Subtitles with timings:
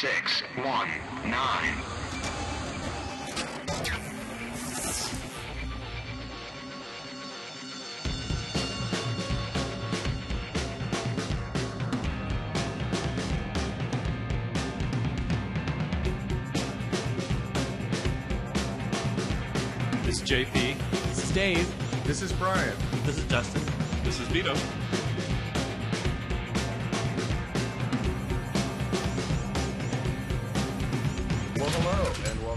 [0.00, 0.88] six, one,
[1.24, 1.74] nine.
[20.04, 20.78] This is JP.
[21.08, 22.04] This is Dave.
[22.04, 22.72] This is Brian.
[23.04, 23.62] This is Justin.
[24.04, 24.54] This is Vito.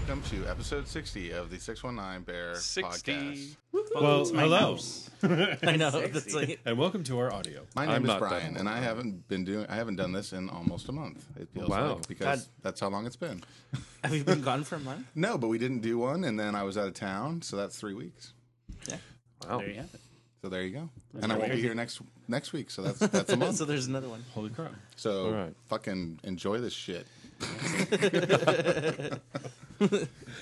[0.08, 3.12] Welcome to episode 60 of the 619 Bear 60.
[3.12, 3.56] podcast.
[3.94, 4.78] Well, hello,
[5.62, 5.90] I know.
[6.08, 7.60] That's like, and welcome to our audio.
[7.76, 8.56] My I'm name is not Brian, done.
[8.60, 9.66] and I haven't been doing.
[9.68, 11.24] I haven't done this in almost a month.
[11.38, 11.94] It feels Wow.
[11.94, 12.48] like because God.
[12.62, 13.42] that's how long it's been.
[14.04, 15.06] have you been gone for a month?
[15.14, 17.78] No, but we didn't do one, and then I was out of town, so that's
[17.78, 18.32] three weeks.
[18.88, 18.96] Yeah.
[19.48, 19.58] Wow.
[19.58, 20.00] There you have it.
[20.42, 20.88] So there you go.
[21.20, 23.56] And I won't be here next next week, so that's that's a month.
[23.56, 24.24] so there's another one.
[24.34, 24.72] Holy crap!
[24.96, 25.54] So All right.
[25.66, 27.06] fucking enjoy this shit.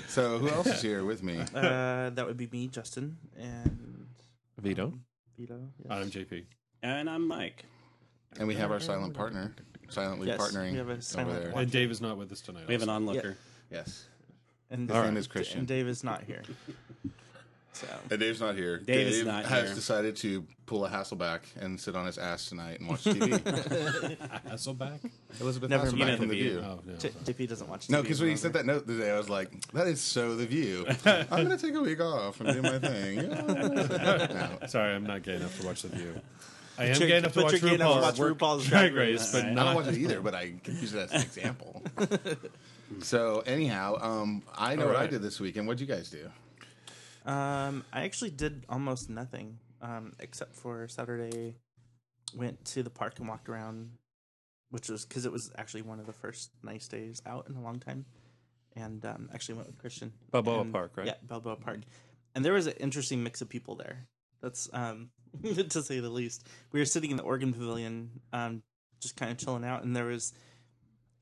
[0.08, 1.38] so who else is here with me?
[1.54, 4.06] Uh, that would be me, Justin, and
[4.58, 4.92] Vito.
[5.38, 5.58] Vito.
[5.78, 5.86] Yes.
[5.90, 6.44] I'm JP.
[6.82, 7.64] And I'm Mike.
[8.38, 9.54] And we have our silent partner,
[9.88, 11.52] silently Yes, partnering we have a silent over there.
[11.52, 11.62] one.
[11.64, 12.64] And Dave is not with us tonight.
[12.68, 12.96] We have an also.
[13.08, 13.36] onlooker.
[13.70, 14.06] Yes.
[14.70, 15.58] And, His name is Christian.
[15.60, 16.42] and Dave is not here.
[17.72, 18.78] So And Dave's not here.
[18.78, 19.74] Dave is not has here.
[19.74, 23.38] decided to pull a Hasselbeck and sit on his ass tonight and watch TV.
[24.48, 24.98] Hasselbeck.
[25.40, 26.18] Elizabeth Never Hasselbeck mind.
[26.18, 26.64] from The The View.
[26.64, 26.96] Oh no.
[26.96, 27.86] J- JP doesn't watch.
[27.86, 30.34] TV No, because when he sent that note today, I was like, "That is so
[30.36, 33.28] The View." I'm gonna take a week off and do my thing.
[33.30, 34.58] No.
[34.66, 36.20] Sorry, I'm not gay enough to watch The View.
[36.78, 38.94] I am gay enough to watch your gay enough to watch RuPaul's RuPaul's Drag Drag
[38.94, 39.32] Race, Race.
[39.32, 41.82] but I don't watch it either, but I can use it as an example.
[43.02, 45.66] so anyhow, um, I know All what I did this weekend.
[45.66, 46.30] What'd you guys do?
[47.26, 51.56] Um, I actually did almost nothing, um, except for Saturday.
[52.34, 53.90] Went to the park and walked around,
[54.70, 57.60] which was because it was actually one of the first nice days out in a
[57.60, 58.04] long time,
[58.76, 60.12] and um, actually went with Christian.
[60.30, 61.06] Balboa And- Park, right?
[61.08, 61.80] Yeah, Balboa Park,
[62.34, 64.06] and there was an interesting mix of people there.
[64.40, 65.10] That's um,
[65.42, 66.46] to say the least.
[66.72, 68.62] We were sitting in the Organ Pavilion, um,
[69.00, 70.32] just kind of chilling out, and there was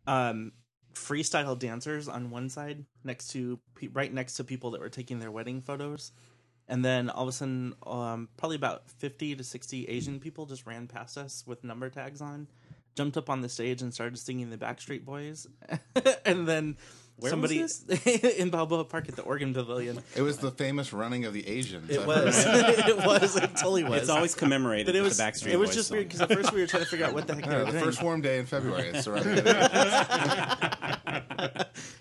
[0.06, 0.52] um
[0.98, 3.58] freestyle dancers on one side next to
[3.92, 6.12] right next to people that were taking their wedding photos
[6.68, 10.66] and then all of a sudden um, probably about 50 to 60 asian people just
[10.66, 12.48] ran past us with number tags on
[12.96, 15.46] jumped up on the stage and started singing the backstreet boys
[16.26, 16.76] and then
[17.16, 17.84] Where somebody was
[18.40, 21.88] in balboa park at the organ pavilion It was the famous running of the Asians.
[21.90, 25.52] it was it was it totally was It's always commemorated but it was the Backstreet
[25.52, 25.96] it was Boys just song.
[25.98, 27.64] weird because at first we were trying to figure out what the heck they were
[27.66, 27.84] the doing.
[27.84, 28.88] first warm day in February.
[28.88, 30.77] It's the running of the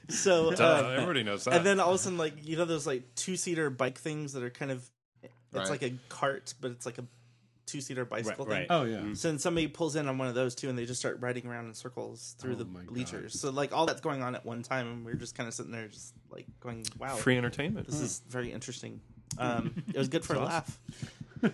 [0.10, 1.56] so Duh, uh, everybody knows that.
[1.56, 4.34] and then all of a sudden like you know those like two seater bike things
[4.34, 4.90] that are kind of
[5.24, 5.70] it's Right.
[5.70, 7.06] like a cart but it's like a
[7.66, 8.68] two seater bicycle Right, thing.
[8.70, 9.14] Oh yeah.
[9.14, 11.46] so then somebody pulls in on one of those too and they just start riding
[11.48, 12.94] around in circles through Oh the my God.
[12.94, 15.54] bleachers so like all that's going on at one time and we're just kind of
[15.54, 17.88] sitting there just like going wow Free entertainment.
[17.88, 19.02] this is very interesting
[19.38, 20.80] um it was good for a laugh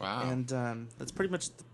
[0.00, 0.30] Wow.
[0.30, 1.64] and um that's pretty much the,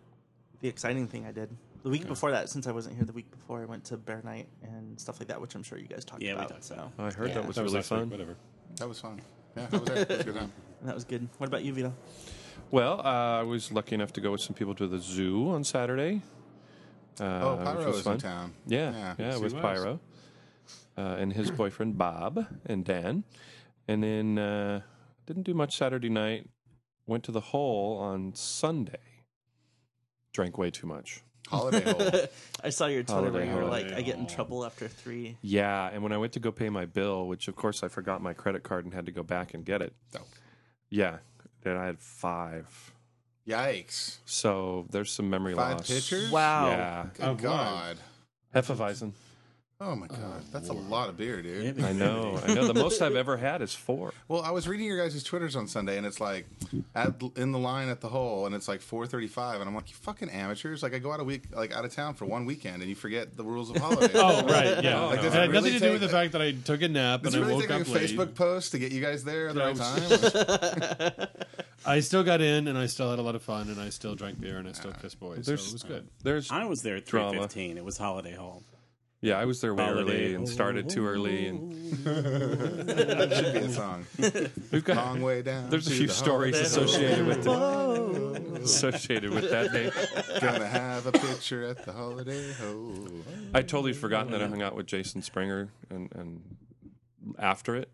[0.63, 1.49] the exciting thing i did
[1.83, 4.21] the week before that since i wasn't here the week before i went to bear
[4.25, 6.65] night and stuff like that which i'm sure you guys talked Yeah, we about talked
[6.65, 7.35] so about I heard Yeah.
[7.35, 8.11] that was That was really week, fun.
[8.11, 8.37] Whatever.
[8.77, 9.21] that was fun.
[9.57, 10.07] Yeah, I was there.
[10.09, 10.53] Was good time.
[10.83, 11.29] That was good.
[11.39, 11.93] What about you, Vito?
[12.71, 15.63] Well, uh, I was lucky enough to go with some people to the zoo on
[15.65, 16.23] Saturday.
[17.21, 18.15] Uh, Oh, Pyro was is fun.
[18.15, 18.53] in town.
[18.67, 19.15] Yeah, Yeah.
[19.19, 19.61] yeah, Yes, with was.
[19.61, 20.01] Pyro
[20.97, 23.25] uh, and his boyfriend Bob and Dan,
[23.89, 24.81] and then uh,
[25.27, 26.49] didn't do much Saturday night.
[27.07, 29.25] Went to the hole on Sunday.
[30.33, 31.23] Drank way too much.
[31.49, 32.11] Holiday hole.
[32.65, 33.71] I saw your Twitter where Holiday you were hole.
[33.71, 35.37] like, I get in trouble after three.
[35.43, 38.23] Yeah, and when I went to go pay my bill, which of course I forgot
[38.23, 39.93] my credit card and had to go back and get it.
[40.17, 40.21] Oh.
[40.91, 41.19] Yeah,
[41.63, 42.93] then I had five.
[43.49, 44.19] Yikes.
[44.27, 45.89] So there's some memory Five loss.
[45.89, 46.31] pitchers?
[46.31, 46.69] Wow.
[46.69, 47.43] Yeah, Good Oh, boy.
[47.43, 47.97] God.
[48.55, 49.13] Hefeweizen.
[49.83, 50.43] Oh my God.
[50.53, 51.83] That's a lot of beer, dude.
[51.83, 52.39] I know.
[52.45, 52.67] I know.
[52.67, 54.13] The most I've ever had is four.
[54.29, 56.47] Well, I was reading your guys' Twitters on Sunday, and it's like
[56.95, 59.91] at in the line at the hole, and it's like four thirty-five, and I'm like,
[59.91, 60.85] you fucking amateurs!
[60.85, 62.95] Like I go out a week, like out of town for one weekend, and you
[62.95, 64.13] forget the rules of holiday.
[64.15, 65.01] Oh right, yeah.
[65.01, 66.89] Like, it had it nothing really to do with the fact that I took a
[66.89, 68.11] nap and it I really woke take like up a late.
[68.11, 71.27] Facebook post to get you guys there at the right time?
[71.87, 74.15] I still got in and I still had a lot of fun and I still
[74.15, 75.47] drank beer and I still kissed boys.
[75.47, 76.07] So it was good.
[76.23, 77.77] There's I was there at 3.15.
[77.77, 78.63] It was Holiday Hall.
[79.23, 81.73] Yeah, I was there way Holiday early and started too early, and
[82.05, 84.07] that should be a song.
[84.73, 85.69] we've got Long way down.
[85.69, 86.65] there's a to few the stories hole.
[86.65, 89.91] associated with it, associated with that name.
[90.41, 93.11] Gonna have a picture at the holiday hole.
[93.53, 96.57] I totally forgotten that I hung out with Jason Springer and and
[97.39, 97.91] after it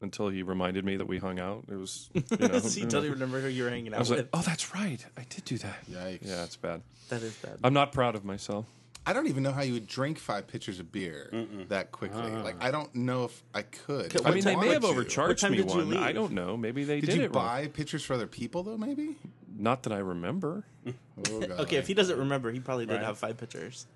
[0.00, 1.64] until he reminded me that we hung out.
[1.70, 2.90] It was you know, so you mm.
[2.90, 4.18] don't remember who you were hanging out I was with.
[4.20, 5.86] like, oh, that's right, I did do that.
[5.90, 6.20] Yikes.
[6.22, 6.80] Yeah, it's bad.
[7.10, 7.58] that is bad.
[7.62, 8.64] I'm not proud of myself.
[9.06, 11.30] I don't even know how you would drink five pitchers of beer
[11.68, 12.20] that quickly.
[12.22, 12.42] Ah.
[12.42, 14.14] like I don't know if I could.
[14.26, 14.88] I mean, they may have to.
[14.88, 15.96] overcharged me did you one.
[15.96, 16.56] I don't know.
[16.58, 17.44] Maybe they Did, did, you it wrong.
[17.46, 18.76] buy pitchers for other people though?
[18.76, 19.16] Maybe.
[19.56, 20.64] Not that I remember.
[21.30, 23.02] Oh, Okay, if he doesn't remember, he probably did Right.
[23.04, 23.86] have five pitchers.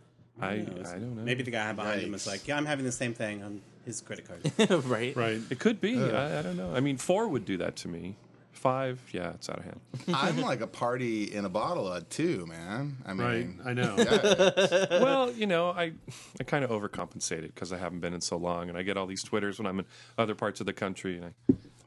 [0.40, 0.80] I Who?
[0.80, 1.22] I don't know.
[1.22, 2.26] Maybe the guy behind him was Yikes.
[2.26, 4.40] like, "Yeah, I'm having the same thing on his credit card."
[4.86, 5.14] right?
[5.14, 5.40] Right.
[5.50, 6.02] it could be.
[6.02, 6.74] I, I don't know.
[6.74, 8.16] I mean, four would do that to me.
[8.62, 9.80] Five, yeah, it's out of hand.
[10.14, 12.96] I'm like a party in a bottle of two, man.
[13.04, 13.38] I Right.
[13.40, 13.96] mean, I know.
[13.98, 14.86] yeah.
[15.02, 15.94] well, you know, I
[16.38, 19.06] I kind of overcompensated because I haven't been in so long, and I get all
[19.06, 19.84] these twitters when I'm in
[20.16, 21.24] other parts of the country, and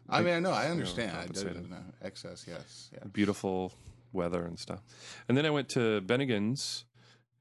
[0.09, 1.11] I, I mean, I know, I understand.
[1.11, 1.53] I compensated.
[1.53, 1.77] don't know.
[2.01, 2.99] Excess, yes, yeah.
[3.13, 3.71] beautiful
[4.11, 4.81] weather and stuff.
[5.29, 6.83] And then I went to Bennigan's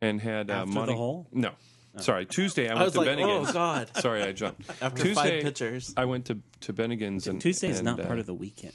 [0.00, 0.92] and had uh, After the Monty.
[0.94, 1.26] hole?
[1.32, 1.50] No,
[1.98, 2.24] sorry.
[2.24, 3.50] Tuesday I I went was to like, Bennigan's.
[3.50, 3.90] oh god.
[3.96, 4.62] Sorry, I jumped.
[4.80, 5.92] After Tuesday, five pitchers.
[5.96, 8.74] I went to to Bennigan's and Tuesday is and, not uh, part of the weekend.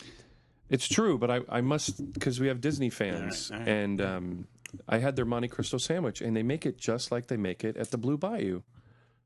[0.70, 3.82] It's true, but I, I must because we have Disney fans, All right, all right.
[3.84, 4.48] and um,
[4.88, 7.76] I had their Monte Cristo sandwich, and they make it just like they make it
[7.78, 8.62] at the Blue Bayou,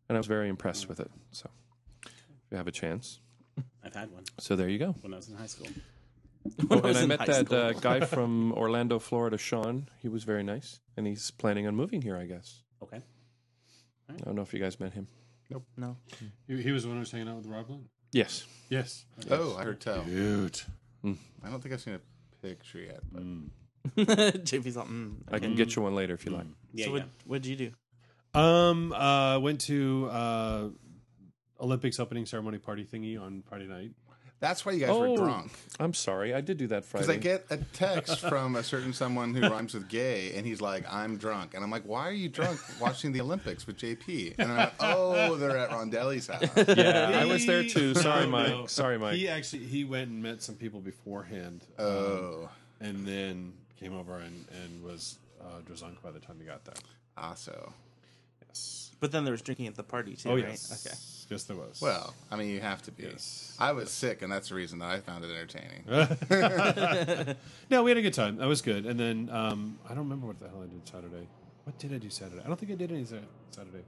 [0.08, 1.12] and I was very impressed with it.
[1.32, 1.50] So,
[2.06, 2.12] if
[2.52, 3.20] you have a chance,
[3.84, 4.96] I've had one so there you go.
[5.02, 5.68] when I was in high school.
[6.70, 9.90] Oh, I and was I met that uh, guy from Orlando, Florida, Sean.
[10.02, 12.16] He was very nice, and he's planning on moving here.
[12.18, 12.64] I guess.
[12.82, 13.02] Okay.
[14.10, 15.08] I don't know if you guys met him.
[15.50, 15.66] Nope.
[15.78, 15.98] No.
[16.48, 17.88] He, he was the one who was hanging out with Rob Lund.
[18.12, 18.46] Yes.
[18.70, 19.06] Yes.
[19.32, 20.04] Oh, I heard tell.
[21.04, 21.18] Cute.
[21.44, 23.02] I don't think I've seen a picture yet.
[23.12, 23.24] But
[24.46, 26.48] JP's like, mm, I can get you one later if you like.
[26.74, 27.00] Yeah, so yeah.
[27.02, 28.40] what what'd you do?
[28.40, 30.70] Um, uh, went to uh,
[31.60, 33.92] Olympics opening ceremony party thingy on Friday night.
[34.44, 35.10] That's why you guys Oh.
[35.12, 35.54] were drunk.
[35.80, 37.06] I'm sorry, I did do that Friday.
[37.08, 40.60] Because I get a text from a certain someone who rhymes with gay, and he's
[40.60, 44.36] like, "I'm drunk," and I'm like, "Why are you drunk watching the Olympics with JP?"
[44.38, 46.44] And I'm like, "Oh, they're at Rondelli's house."
[46.78, 47.94] yeah, I was there too.
[48.08, 48.50] Sorry, No, Mike.
[48.50, 48.66] no.
[48.66, 49.16] Sorry, Mike.
[49.16, 52.50] He actually he went and met some people beforehand, um, Oh,
[52.82, 56.76] and then came over and, and was uh, drunk by the time he got there.
[57.18, 57.74] also, Yes.
[59.04, 60.46] But then there was drinking at the party too, Oh right?
[60.48, 60.86] yes.
[60.88, 60.96] Okay.
[61.30, 61.82] Yes, there was.
[61.82, 63.04] well, I mean, you have to be.
[63.04, 63.54] Yes.
[63.60, 65.84] I was sick, and that's the reason that I found it entertaining.
[67.70, 68.38] no, we had a good time.
[68.38, 68.86] That was good.
[68.86, 71.28] And then um, I don't remember what the hell I did Saturday.
[71.66, 72.42] What did I do Saturday?
[72.46, 73.84] I don't think I did any Saturday.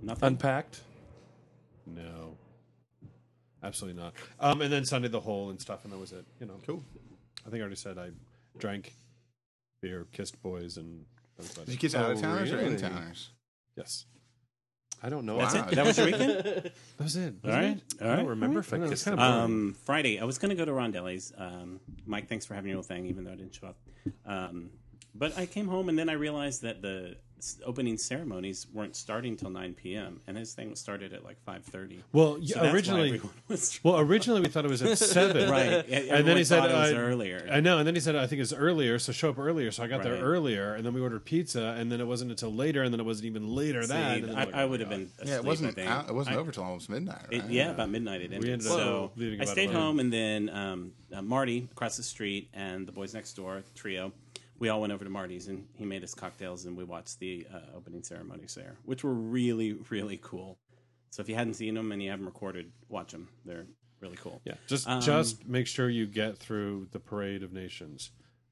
[0.00, 0.26] Nothing.
[0.26, 0.80] Unpacked.
[1.86, 2.34] No,
[3.62, 4.14] absolutely not.
[4.40, 6.24] Um, and then Sunday the whole and stuff, and that was it.
[6.40, 6.82] You know, Cool.
[7.46, 8.08] I think I already said I
[8.58, 8.94] drank
[9.82, 11.04] beer, kissed boys, and
[11.36, 11.80] that Did you it.
[11.80, 13.28] kiss out of Oh, towners or in towners?
[13.78, 14.04] Yes,
[15.02, 15.38] I don't know.
[15.38, 15.70] That's it.
[15.76, 16.30] That was your weekend.
[16.42, 17.34] that was it.
[17.44, 17.64] All wasn't right.
[17.76, 17.82] it?
[18.02, 18.16] All I right.
[18.16, 20.64] don't remember if I I kissed it's kinda Um, Friday, I was going to go
[20.64, 21.32] to Rondelli's.
[21.38, 23.78] Um, Mike, thanks for having your little thing, even though I didn't show up.
[24.26, 24.70] Um,
[25.14, 27.27] but I came home and then I realized that the s-
[27.64, 30.20] opening ceremonies weren't starting till 9 p.m.
[30.26, 31.98] and his thing started at like 5:30.
[32.12, 33.20] Well, So yeah, that's why originally,
[33.82, 35.86] well, originally we thought it was at seven, right.
[35.88, 37.48] And then he said it was uh, earlier.
[37.50, 39.70] I know, and then he said I think it's earlier, so show up earlier.
[39.70, 42.52] So I got there earlier, and then we ordered pizza, and then it wasn't until
[42.52, 44.18] later, and then it wasn't even later See, that.
[44.18, 45.10] and I, like, I would have been.
[45.18, 45.70] Asleep, Yeah, it wasn't.
[45.70, 45.90] I think.
[45.90, 47.22] Out, it wasn't I- over till almost midnight.
[47.30, 47.44] Right?
[47.44, 48.50] It, yeah, about midnight it ended.
[48.50, 49.80] ended up so leaving I stayed 11.
[49.80, 54.12] home, and then um, uh, Marty across the street and the boys next door trio.
[54.58, 57.46] We all went over to Marty's, and he made us cocktails, and we watched the
[57.52, 60.58] uh, opening ceremonies there, which were really, really cool.
[61.10, 63.28] So if you hadn't seen them and you haven't recorded, watch them.
[63.44, 63.66] They're
[64.00, 64.40] really cool.
[64.44, 68.10] Yeah, just Um, just make sure you get through the Parade of Nations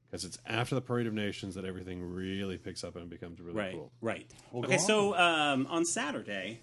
[0.09, 3.57] because it's after the Parade of Nations that everything really picks up and becomes really
[3.57, 3.91] Right, cool.
[4.01, 4.25] right.
[4.51, 6.61] Well, okay, go so um, on Saturday,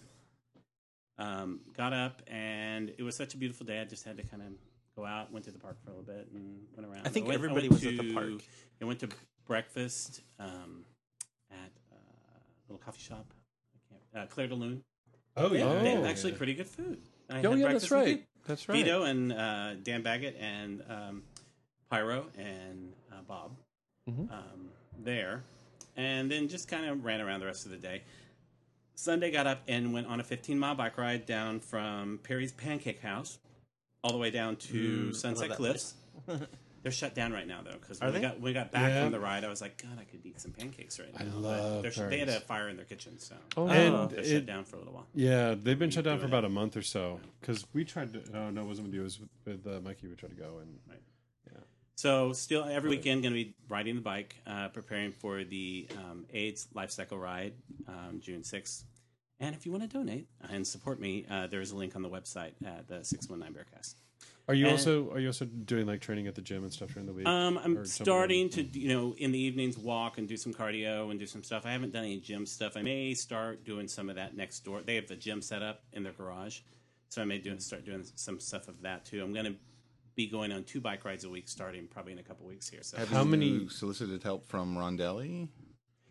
[1.19, 3.81] um, got up and it was such a beautiful day.
[3.81, 4.49] I just had to kind of
[4.97, 7.07] go out, went to the park for a little bit, and went around.
[7.07, 8.43] I think went- everybody went was at the park.
[8.83, 9.09] I went to
[9.47, 10.85] breakfast um,
[11.51, 13.27] at uh, a little coffee shop,
[13.75, 14.83] I can't, uh, Claire de Lune.
[15.37, 15.83] Oh They yeah.
[15.83, 16.99] have Oh, actually pretty good food.
[17.31, 18.25] I Oh had yeah, that's right.
[18.47, 18.77] That's right.
[18.85, 21.23] Vito and uh, Dan Baggett and um,
[21.91, 23.57] Pyro and uh, Bob
[24.09, 24.31] Mhm.
[24.31, 24.69] um,
[25.03, 25.43] there,
[25.97, 28.03] and then just kind of ran around the rest of the day.
[28.97, 33.01] Sunday got up and went on a 15 mile bike ride down from Perry's Pancake
[33.01, 33.39] House
[34.05, 35.95] all the way down to Sunset Cliffs.
[36.85, 38.23] They're shut down right now though because when we they?
[38.23, 39.03] got we got back Yeah.
[39.03, 41.25] from the ride, I was like, God, I could eat some pancakes right now.
[41.25, 44.21] I love they're sh- they had a fire in their kitchen, so Oh, And they're
[44.21, 45.07] it- shut down for a little while.
[45.15, 48.13] Yeah, they've been shut down for doing about a month or so because we tried
[48.13, 48.31] to.
[48.33, 49.01] No, no, it wasn't with you.
[49.01, 49.31] It was with,
[49.65, 50.07] with uh, Mikey.
[50.09, 50.79] We tried to go and
[51.47, 51.59] yeah.
[51.97, 56.27] So still every weekend going to be riding the bike, uh, preparing for the um,
[56.35, 57.55] AIDS Life Cycle Ride
[57.89, 58.83] um, June 6th.
[59.41, 62.03] And if you want to donate and support me, uh, there is a link on
[62.03, 63.95] the website at the 619 Bearcast.
[64.47, 66.93] Are you And- also are you also doing like training at the gym and stuff
[66.93, 67.27] during the week?
[67.27, 71.19] Um, I'm starting to, you know, in the evenings walk and do some cardio and
[71.19, 71.65] do some stuff.
[71.65, 72.77] I haven't done any gym stuff.
[72.77, 74.83] I may start doing some of that next door.
[74.83, 76.61] They have the gym set up in their garage,
[77.09, 79.23] so I may do start doing some stuff of that too.
[79.23, 79.57] I'm going to
[80.15, 82.83] be going on two bike rides a week, starting probably in a couple weeks here.
[82.83, 85.49] So Have How you many- solicited help from Rondelli?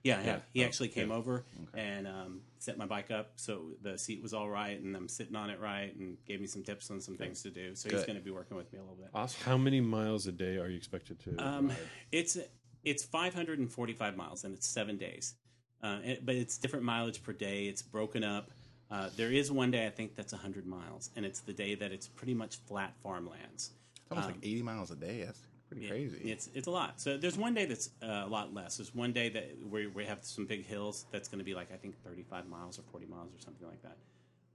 [0.04, 0.26] Yeah, yeah.
[0.26, 0.40] Yeah.
[0.54, 4.34] He Oh, actually came over and um, set my bike up so the seat was
[4.34, 7.16] all right, and I'm sitting on it right, and gave me some tips on some
[7.16, 7.74] things to do.
[7.76, 9.08] So he's going to be working with me a little bit.
[9.14, 9.42] Awesome.
[9.46, 11.38] How many miles a day are you expected to?
[11.38, 11.78] Um, ride?
[12.12, 12.38] it's
[12.84, 15.36] it's 545 miles and it's seven days,
[15.82, 17.66] uh, it- but it's different mileage per day.
[17.68, 18.52] It's broken up.
[18.92, 21.92] Uh, there is one day I think that's 100 miles, and it's the day that
[21.94, 23.72] it's pretty much flat farmlands.
[23.96, 25.24] It's almost like 80 miles a day.
[25.24, 25.40] That's
[25.74, 26.32] pretty Yeah, crazy.
[26.32, 27.00] It's it's a lot.
[27.02, 28.78] So there's one day that's uh, a lot less.
[28.78, 31.72] There's one day that where we have some big hills that's going to be like
[31.74, 33.98] I think 35 miles or 40 miles or something like that.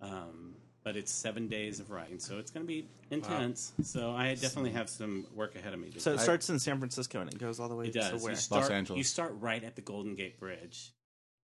[0.00, 3.72] Um, but it's seven days of riding, so it's going to be intense.
[3.82, 5.90] So I definitely have some work ahead of me.
[5.98, 6.16] So do.
[6.16, 8.22] it starts in San Francisco and it goes all the way it to does.
[8.22, 8.32] where?
[8.32, 8.96] You start, Angeles.
[8.96, 10.92] You start right at the Golden Gate Bridge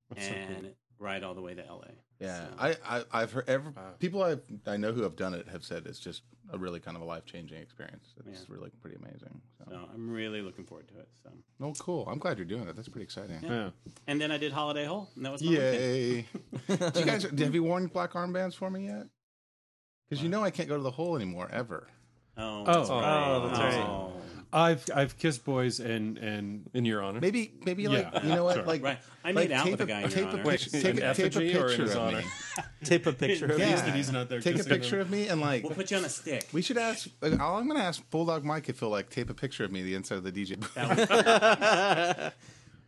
[0.08, 0.70] That's so and cool.
[0.98, 1.88] ride all the way to LA.
[2.20, 5.48] yeah, So- I, I I've heard every, people I I know who have done it
[5.48, 6.22] have said it's just
[6.52, 8.14] a really kind of a life changing experience.
[8.26, 8.54] It's Yeah.
[8.56, 9.40] really pretty amazing.
[9.58, 9.64] So.
[9.70, 11.08] So I'm really looking forward to it.
[11.22, 12.06] So Oh, cool!
[12.08, 12.76] I'm glad you're doing it.
[12.76, 13.40] That's pretty exciting.
[13.42, 13.70] yeah.
[14.06, 15.74] and then I did Holiday Hole, and that was my weekend.
[15.74, 16.26] Yay!
[16.92, 19.06] Do you guys have you worn black armbands for me yet?
[20.08, 21.88] Because you know I can't go to the hole anymore ever.
[22.36, 22.64] Oh, Oh.
[22.66, 23.26] that's right.
[23.28, 23.74] Oh, that's right.
[23.86, 24.12] Oh.
[24.56, 27.18] I've I've kissed boys and and In your honor.
[27.20, 28.62] Maybe maybe like Yeah, you know what sure.
[28.64, 28.99] like Right.
[29.25, 30.42] I like, made out with a guy in your tape honor.
[30.42, 32.18] A picture, Wait, take, an a, tape a effigy or in picture his of honor?
[32.18, 32.25] me.
[32.84, 33.70] Take a picture of Yeah.
[33.70, 33.76] you.
[33.76, 34.40] that he's not there.
[34.40, 34.80] Take a kissing them.
[34.80, 36.46] picture of me and like We'll put you on a stick.
[36.52, 37.08] we should ask.
[37.20, 39.73] Like, all I'm going to ask Bulldog Mike if he'll like tape a picture of
[39.73, 40.73] me the inside of the DJ booth,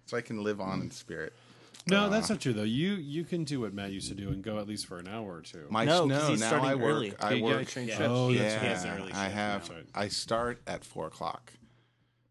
[0.06, 1.32] so I can live on in spirit.
[1.88, 2.62] No, uh, that's not true though.
[2.64, 5.06] You you can do what Matt used to do and go at least for an
[5.06, 5.66] hour or two.
[5.70, 6.84] My No, 'cause no, he's now starting I work.
[6.94, 7.14] early.
[7.20, 7.58] I Yeah, work.
[7.58, 8.06] yeah, change Yeah.
[8.10, 9.70] Oh, He that's has- he has Yeah, an I have.
[9.70, 9.76] now.
[9.94, 11.52] I start at four o'clock.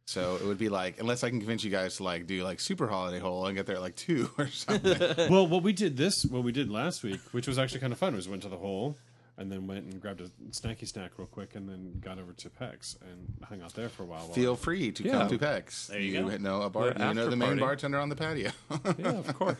[0.07, 2.59] So it would be like, unless I can convince you guys to like do like
[2.59, 4.99] super holiday hole and get there at like two or something.
[5.31, 7.97] well, what we did this, what we did last week, which was actually kind of
[7.97, 8.97] fun, was went to the hole
[9.37, 12.49] and then went and grabbed a snacky snack real quick, and then got over to
[12.49, 14.25] Pecs and hung out there for a while.
[14.25, 15.11] while Feel free to Yeah.
[15.11, 15.87] come to Pecs.
[15.87, 16.37] There you go.
[16.37, 16.91] know a bar.
[16.93, 17.59] The You know the main party.
[17.61, 18.51] bartender on the patio.
[18.97, 19.57] Yeah, of course.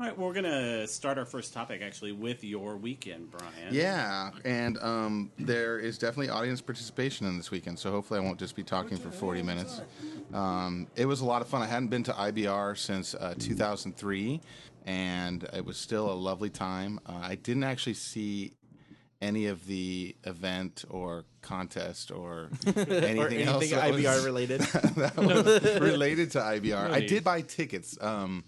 [0.00, 3.72] All right, we're gonna start our first topic actually with your weekend, Brian.
[3.74, 8.38] Yeah, and um, there is definitely audience participation in this weekend, so hopefully I won't
[8.38, 9.80] just be talking for 40 minutes.
[10.32, 11.62] Um, it was a lot of fun.
[11.62, 14.40] I hadn't been to IBR since uh, 2003,
[14.86, 17.00] and it was still a lovely time.
[17.04, 18.52] Uh, I didn't actually see
[19.20, 24.60] any of the event or contest or anything, or anything else that IBR was- related.
[24.60, 26.90] that was related to IBR.
[26.90, 27.98] I did buy tickets.
[28.00, 28.44] Um,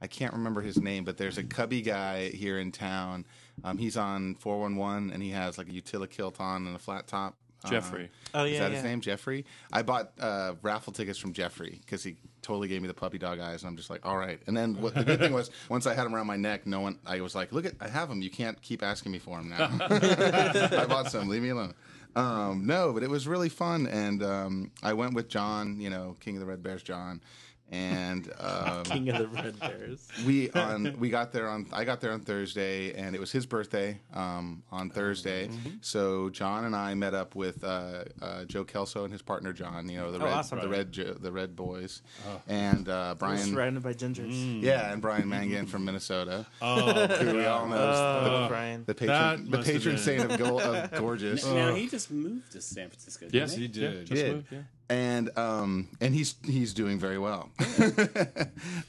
[0.00, 3.24] I can't remember his name, but there's a cubby guy here in town.
[3.62, 7.36] Um, he's on 411 and he has like a Utilikilt on and a flat top.
[7.64, 8.10] Uh, Jeffrey.
[8.34, 8.90] Oh, is yeah, that his yeah.
[8.90, 9.44] name, Jeffrey?
[9.72, 13.40] I bought uh, raffle tickets from Jeffrey because he totally gave me the puppy dog
[13.40, 14.40] eyes, and I'm just like, all right.
[14.46, 16.80] And then what, the good thing was, once I had him around my neck, no
[16.80, 16.98] one.
[17.06, 18.22] I was like, look at, I have him.
[18.22, 19.70] You can't keep asking me for him now.
[19.80, 21.28] I bought some.
[21.28, 21.74] Leave me alone.
[22.16, 25.80] Um, no, but it was really fun, and um, I went with John.
[25.80, 27.20] You know, King of the Red Bears, John.
[27.72, 30.06] And um, King of the Red Bears.
[30.26, 33.46] we on we got there on I got there on Thursday and it was his
[33.46, 35.48] birthday um, on Thursday.
[35.80, 39.88] So John and I met up with uh, uh, Joe Kelso and his partner John.
[39.88, 40.60] You know the Oh, red awesome.
[40.60, 42.02] the red Jo- the red boys
[42.46, 43.38] and uh, Brian.
[43.38, 44.62] Surrounded by gingers.
[44.62, 48.84] Yeah, and Brian Mangan from Minnesota, Oh, who we all know is Oh, Brian.
[48.86, 51.44] the patron the patron saint of, go- of gorgeous.
[51.44, 53.24] Now he just moved to San Francisco.
[53.26, 53.62] didn't Yes, he?
[53.62, 54.06] he did.
[54.06, 54.32] Just did.
[54.34, 54.58] moved, yeah.
[54.90, 57.48] And um and he's he's doing very well.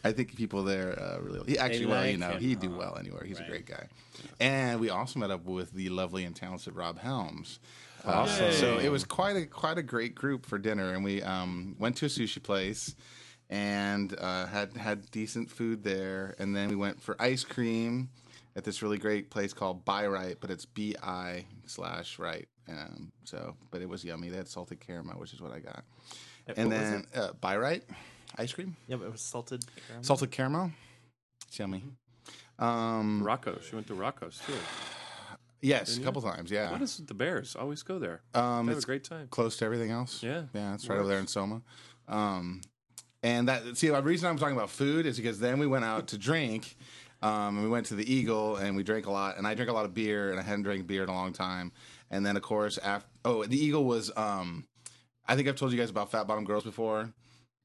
[0.03, 2.97] I think people there uh, really he actually well you know him, he'd do well
[2.99, 3.23] anywhere.
[3.23, 3.47] He's Right.
[3.47, 3.87] a great guy.
[4.39, 7.59] And we also met up with the lovely and talented Rob Helms.
[8.05, 8.51] Uh, Awesome.
[8.51, 11.95] so it was quite a quite a great group for dinner, and we um, went
[11.97, 12.95] to a sushi place
[13.49, 18.09] and uh, had had decent food there, and then we went for ice cream
[18.55, 22.47] at this really great place called Bi-Rite, but it's B I slash right.
[22.67, 24.29] Um, so, but it was yummy.
[24.29, 25.83] They had salted caramel, which is what I got.
[26.57, 27.83] And was then uh, Bi-Rite
[28.37, 30.03] ice cream, Yeah, but it was salted caramel.
[30.03, 30.71] salted caramel,
[31.47, 31.83] it's yummy.
[32.59, 33.65] Um, Rocco's.
[33.67, 34.53] She went to Rocco's too.
[35.61, 36.51] yes, a couple times.
[36.51, 37.07] Yeah, What is it?
[37.07, 37.55] The Bears?
[37.55, 38.21] Always go there.
[38.33, 39.27] Um, have it's a great time.
[39.29, 40.23] close to everything else.
[40.23, 40.43] Yeah.
[40.53, 41.61] yeah, it's right over there in Soma.
[42.07, 42.61] Um,
[43.23, 46.07] and that see the reason I'm talking about food is because then we went out
[46.07, 46.75] to drink.
[47.21, 49.69] Um, and we went to the Eagle and we drank a lot, and I drank
[49.69, 51.71] a lot of beer, and I hadn't drank beer in a long time.
[52.11, 54.67] And then, of course, after oh, the Eagle was um,
[55.27, 57.13] I think I've told you guys about Fat Bottom Girls before.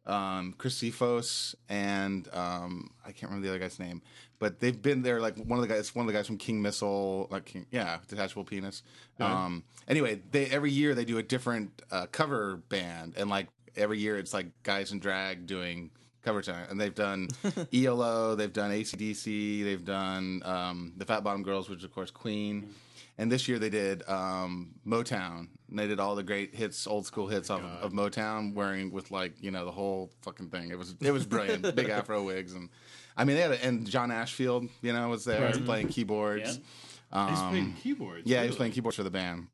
[0.06, 4.00] Um, Chris Cephos and um, I can't remember the other guy's name,
[4.38, 5.20] but they've been there.
[5.20, 7.98] Like one of the guys, one of the guys from King Missile, like King, yeah,
[8.08, 8.82] detachable penis.
[9.20, 13.98] Um, anyway, they every year they do a different uh, cover band, and like every
[13.98, 15.90] year it's like guys in drag doing
[16.22, 17.28] cover time, and they've done
[17.72, 22.10] ELO, they've done ACDC, they've done um, the Fat Bottom Girls, which is of course
[22.10, 22.70] Queen,
[23.18, 25.48] and this year they did um, Motown.
[25.68, 29.10] And they did all the great hits, old school hits of, of Motown, wearing with
[29.10, 30.70] like you know the whole fucking thing.
[30.70, 32.70] It was it was brilliant, big Afro wigs, and
[33.16, 36.56] I mean they had a, and John Ashfield, you know, was there playing keyboards.
[36.56, 38.22] He's playing keyboards.
[38.26, 39.46] Yeah, he was playing keyboards for the band,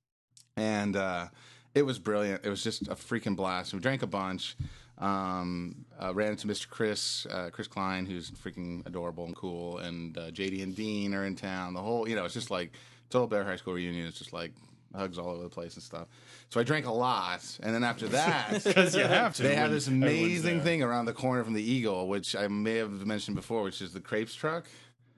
[0.56, 1.28] and uh,
[1.74, 2.44] it was brilliant.
[2.44, 3.74] It was just a freaking blast.
[3.74, 4.56] We drank a bunch.
[4.98, 6.70] Um, uh, ran into Mr.
[6.70, 11.26] Chris, uh, Chris Klein, who's freaking adorable and cool, and uh, JD and Dean are
[11.26, 11.74] in town.
[11.74, 12.72] The whole, you know, it's just like
[13.10, 14.06] total Bear High School reunion.
[14.06, 14.52] is just like
[14.94, 16.08] hugs all over the place and stuff.
[16.48, 19.42] So I drank a lot, and then after that, Because you have to.
[19.42, 23.04] they have this amazing thing around the corner from the Eagle, which I may have
[23.06, 24.66] mentioned before, which is the crepes truck.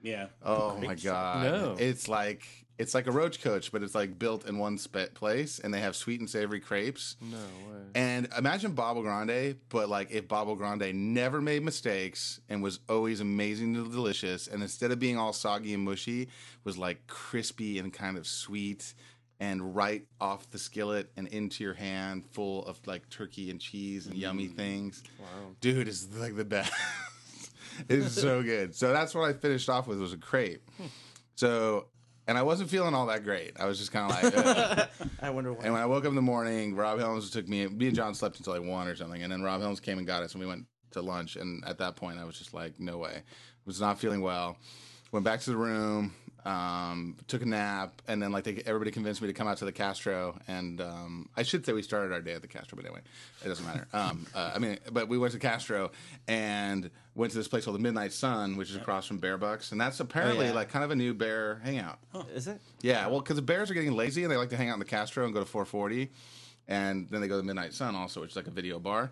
[0.01, 0.27] Yeah.
[0.43, 1.43] Oh my god!
[1.43, 1.75] No.
[1.77, 2.45] It's like
[2.79, 5.81] it's like a roach coach, but it's like built in one spe- place, and they
[5.81, 7.17] have sweet and savory crepes.
[7.21, 7.81] No way.
[7.93, 13.19] And imagine Bobble Grande, but like if Bobble Grande never made mistakes and was always
[13.19, 16.29] amazing and delicious, and instead of being all soggy and mushy,
[16.63, 18.93] was like crispy and kind of sweet,
[19.41, 24.07] and right off the skillet and into your hand, full of like turkey and cheese
[24.07, 24.55] and yummy mm.
[24.55, 25.03] things.
[25.19, 25.25] Wow,
[25.59, 26.71] dude, it's like the best.
[27.89, 28.73] it's so good.
[28.73, 30.63] So that's what I finished off with was a crepe.
[30.77, 30.85] Hmm.
[31.35, 31.87] So.
[32.29, 33.53] And I wasn't feeling all that great.
[33.59, 35.09] I was just kind of like, Ugh.
[35.23, 35.63] I wonder why.
[35.63, 37.65] And when I woke up in the morning, Rob Helms took me.
[37.65, 40.05] Me and John slept until like one or something, and then Rob Helms came and
[40.05, 41.37] got us, and we went to lunch.
[41.37, 43.23] And at that point, I was just like, no way.
[43.65, 44.57] Was not feeling well.
[45.11, 46.13] Went back to the room,
[46.45, 49.65] um, took a nap, and then like they, everybody convinced me to come out to
[49.65, 50.37] the Castro.
[50.47, 53.01] And um, I should say we started our day at the Castro, but anyway,
[53.43, 53.87] it doesn't matter.
[53.91, 55.89] Um, uh, I mean, but we went to Castro
[56.27, 59.73] and went to this place called the Midnight Sun, which is across from Bear Bucks,
[59.73, 60.53] and that's oh, apparently yeah.
[60.53, 61.99] like kind of a new bear hangout.
[62.33, 62.59] Is it?
[62.81, 64.79] Yeah, well, because the Bears are getting lazy and they like to hang out in
[64.79, 66.09] the Castro and go to 440,
[66.69, 69.11] and then they go to the Midnight Sun also, which is like a video bar.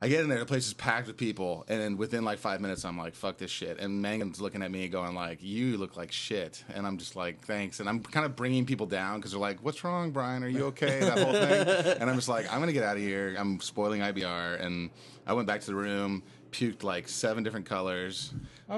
[0.00, 2.60] I get in there, the place is packed with people, and then within like five
[2.60, 5.96] minutes, I'm like, "Fuck this shit." And Mangan's looking at me, going like, "You look
[5.96, 9.30] like shit," and I'm just like, "Thanks." And I'm kind of bringing people down because
[9.30, 10.44] they're like, "What's wrong, Brian?
[10.44, 13.02] Are you okay?" That whole thing, and I'm just like, "I'm gonna get out of
[13.02, 13.36] here.
[13.38, 14.90] I'm spoiling IBR." And
[15.26, 16.22] I went back to the room,
[16.56, 18.32] puked like seven different colors.
[18.68, 18.76] Okay.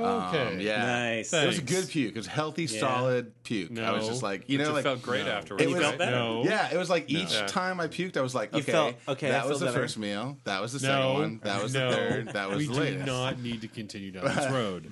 [0.49, 1.33] Um, yeah, Nice.
[1.33, 2.11] It was a good puke.
[2.15, 3.79] It was healthy, solid puke.
[3.79, 5.31] I was just like, you know, it like felt great no.
[5.33, 5.65] afterwards.
[5.65, 6.11] It was- felt better?
[6.11, 6.45] No.
[6.45, 7.47] yeah, it was like each Yeah.
[7.47, 9.79] time I puked, I was like, You okay, felt- okay, I that was the better.
[9.79, 10.93] first meal, that was the No.
[10.93, 11.91] second one, that was no.
[11.91, 14.91] the third, that was we the do not need to continue down this road.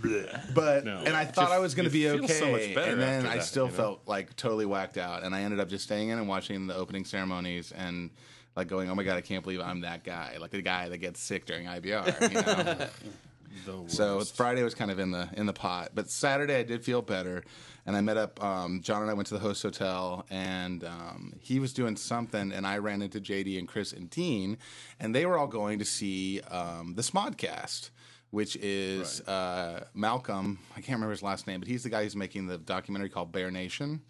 [0.55, 0.97] But No.
[1.05, 3.29] and I thought I was going to be okay, so much better and then after
[3.33, 3.77] I that, still you know?
[3.77, 6.75] felt like totally whacked out, and I ended up just staying in and watching the
[6.75, 8.11] opening ceremonies and.
[8.57, 10.99] Like going, oh my god, I can't believe I'm that guy, like the guy that
[10.99, 12.33] gets sick during IBR.
[12.33, 12.43] You
[12.79, 12.87] know?
[13.89, 14.21] So.
[14.21, 17.43] Friday was kind of in the in the pot, but Saturday I did feel better,
[17.85, 18.43] and I met up.
[18.43, 22.53] Um, John and I went to the host hotel, and um, he was doing something,
[22.53, 24.59] and I ran into JD and Chris and Dean,
[25.01, 27.91] and they were all going to see um, the Smodcast,
[28.31, 30.59] which is uh, Malcolm.
[30.73, 33.33] I can't remember his last name, but he's the guy who's making the documentary called
[33.33, 34.03] Bear Nation,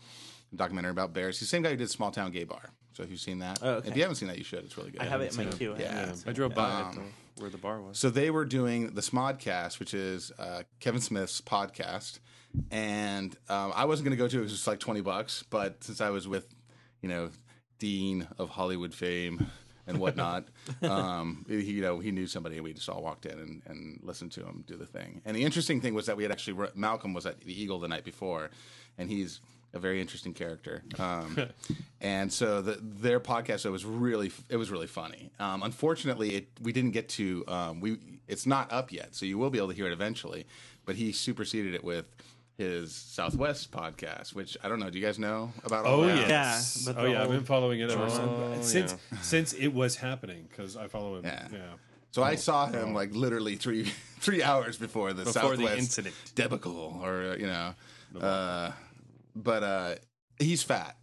[0.52, 1.38] a documentary about bears.
[1.38, 2.72] He's the same guy who did Small Town Gay Bar.
[2.96, 3.88] So if you've seen that, Oh, okay.
[3.90, 4.64] if you haven't seen that, you should.
[4.64, 5.02] It's really good.
[5.02, 5.74] I have it in my queue.
[5.74, 6.14] I Yeah.
[6.26, 7.02] I drove by it though,
[7.42, 7.98] where the bar was.
[7.98, 12.20] So they were doing the Smodcast, which is uh, Kevin Smith's podcast,
[12.70, 14.40] and um, I wasn't going to go to it.
[14.40, 16.46] It was just like twenty bucks, but since I was with,
[17.02, 17.28] you know,
[17.78, 19.46] Dean of Hollywood fame
[19.87, 20.48] and whatnot,
[20.82, 24.00] um, he, you know, he knew somebody, and we just all walked in and, and
[24.02, 25.20] listened to him do the thing.
[25.26, 27.78] And the interesting thing was that we had actually re- Malcolm was at the Eagle
[27.78, 28.48] the night before,
[28.96, 29.40] and he's
[29.72, 30.83] a very interesting character.
[30.98, 31.37] Um,
[32.00, 35.31] and so the, their podcast it was really it was really funny.
[35.38, 37.98] Um, unfortunately, it, we didn't get to um, we
[38.29, 40.46] it's not up yet, so you will be able to hear it eventually.
[40.85, 42.07] But he superseded it with
[42.57, 44.88] his Southwest podcast, which I don't know.
[44.88, 45.85] Do you guys know about?
[45.85, 46.29] All Oh that?
[46.29, 46.85] yes.
[46.87, 49.18] Yeah, but oh yeah, I've been following it ever Oh, since yeah.
[49.20, 51.24] since it was happening because I follow him.
[51.24, 51.48] Yeah.
[51.52, 51.59] Yeah.
[52.12, 53.85] So I saw him like literally three
[54.20, 56.14] three hours before the Before the Southwest incident.
[56.35, 57.74] debacle, or you know,
[58.20, 58.72] uh,
[59.37, 59.94] but uh,
[60.38, 60.96] he's fat.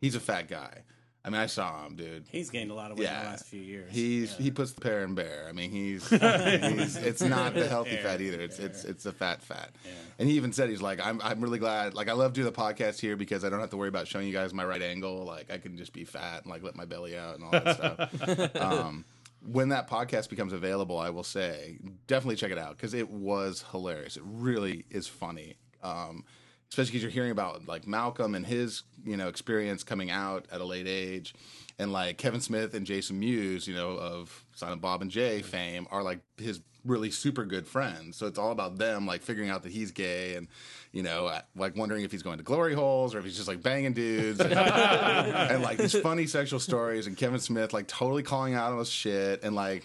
[0.00, 0.84] He's a fat guy.
[1.24, 2.24] I mean, I saw him, dude.
[2.30, 3.92] He's gained a lot of weight in the last few years.
[3.92, 5.46] He's he puts the pear in bear.
[5.48, 8.40] I mean, he's, he's it's not the healthy fat either.
[8.40, 9.72] It's it's it's a fat fat.
[10.18, 11.94] And he even said he's like, I'm I'm really glad.
[11.94, 14.26] Like I love doing the podcast here because I don't have to worry about showing
[14.26, 15.24] you guys my right angle.
[15.24, 17.76] Like I can just be fat and like let my belly out and all that
[17.76, 18.56] stuff.
[18.58, 19.04] Um,
[19.42, 23.64] when that podcast becomes available, I will say definitely check it out because it was
[23.70, 24.16] hilarious.
[24.16, 25.56] It really is funny.
[25.82, 26.24] Um,
[26.70, 30.60] especially because you're hearing about like Malcolm and his you know experience coming out at
[30.60, 31.34] a late age,
[31.78, 35.86] and like Kevin Smith and Jason Mewes, you know of Silent Bob and Jay fame,
[35.90, 38.16] are like his really super good friends.
[38.16, 40.48] So it's all about them like figuring out that he's gay and
[40.92, 43.62] you know like wondering if he's going to glory holes or if he's just like
[43.62, 48.54] banging dudes and, and like these funny sexual stories and Kevin Smith like totally calling
[48.54, 49.84] out on his shit and like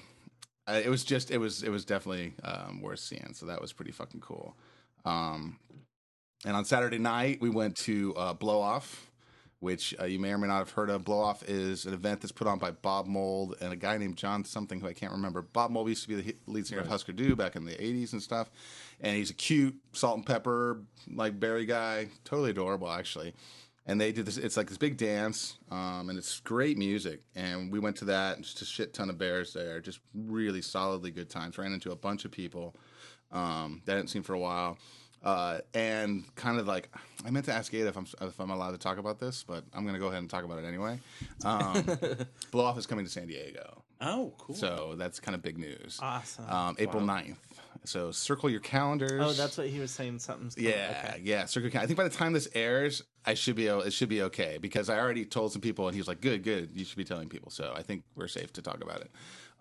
[0.67, 3.33] uh, it was just it was it was definitely um, worth seeing.
[3.33, 4.55] So that was pretty fucking cool.
[5.05, 5.57] Um,
[6.45, 9.11] and on Saturday night we went to uh, Blow Off,
[9.59, 11.03] which uh, you may or may not have heard of.
[11.03, 14.17] Blow Off is an event that's put on by Bob Mould and a guy named
[14.17, 15.41] John something who I can't remember.
[15.41, 18.13] Bob Mould used to be the lead singer of Husker Du back in the '80s
[18.13, 18.49] and stuff,
[19.01, 23.33] and he's a cute salt and pepper like berry guy, totally adorable actually
[23.85, 24.37] and they did this.
[24.37, 27.21] It's like this big dance, um, and it's great music.
[27.35, 29.81] And we went to that, and just a shit ton of bears there.
[29.81, 31.57] Just really solidly good times.
[31.57, 32.75] Ran into a bunch of people
[33.31, 34.77] um, that I hadn't seen for a while,
[35.23, 36.89] uh, and kind of like
[37.25, 39.63] I meant to ask Ada if I'm if I'm allowed to talk about this, but
[39.73, 40.99] I'm going to go ahead and talk about it anyway.
[41.45, 41.85] Um,
[42.51, 44.55] Blow Off is coming to San Diego, Oh, cool.
[44.55, 45.99] so that's kind of big news.
[46.01, 46.49] Awesome.
[46.49, 47.37] Um, April 9th.
[47.85, 49.21] So circle your calendars.
[49.21, 50.19] oh, that's what he was saying.
[50.19, 50.69] Something's coming.
[50.71, 51.21] Yeah, Okay.
[51.23, 51.45] yeah.
[51.45, 53.67] Circle I think by the time this airs, I should be.
[53.67, 56.43] It should be okay because I already told some people, and he was like, "Good,
[56.43, 56.69] good.
[56.73, 59.11] You should be telling people." So I think we're safe to talk about it.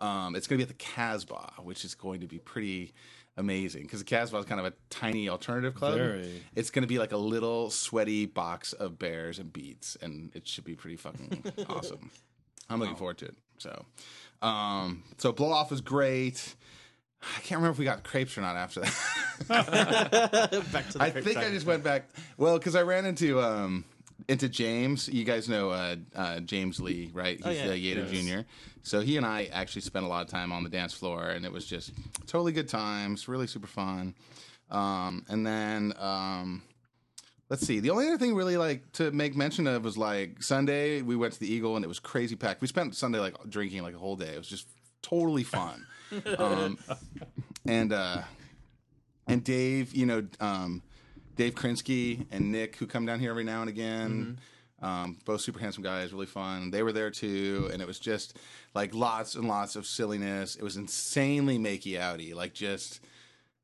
[0.01, 2.93] Um, it's going to be at the Casbah, which is going to be pretty
[3.37, 5.95] amazing because the Casbah is kind of a tiny alternative club.
[5.95, 6.43] Very.
[6.55, 10.47] It's going to be like a little sweaty box of bears and beats, and it
[10.47, 12.11] should be pretty fucking awesome.
[12.69, 13.37] I'm looking forward to it.
[13.59, 13.85] So,
[14.41, 16.55] um, so blow off was great.
[17.23, 19.49] I can't remember if we got crepes or not after that.
[20.73, 22.09] Back to the I think I just went back.
[22.37, 23.85] Well, because I ran into um
[24.29, 25.09] into James.
[25.09, 27.37] You guys know uh, uh, James Lee, right?
[27.39, 27.67] He's Oh, yeah.
[27.69, 28.25] the Yada Yes.
[28.25, 28.41] Jr.
[28.83, 31.45] So he and I actually spent a lot of time on the dance floor, and
[31.45, 31.93] it was just
[32.27, 34.15] totally good times, really super fun.
[34.71, 36.63] Um, and then um,
[37.49, 37.81] let's see.
[37.81, 41.35] The only other thing really like to make mention of was like Sunday we went
[41.35, 42.61] to the Eagle, and it was crazy packed.
[42.61, 44.29] We spent Sunday like drinking like a whole day.
[44.35, 44.67] It was just
[45.03, 45.87] totally fun.
[46.39, 46.79] um,
[47.67, 48.23] and uh,
[49.27, 50.83] and Dave, you know, um,
[51.43, 54.39] Dave Krinsky and Nick, who come down here every now and again,
[54.81, 56.71] um, both super handsome guys, really fun.
[56.71, 58.39] They were there too, and it was just
[58.77, 60.55] like lots and lots of silliness.
[60.55, 63.01] It was insanely makey outy, like just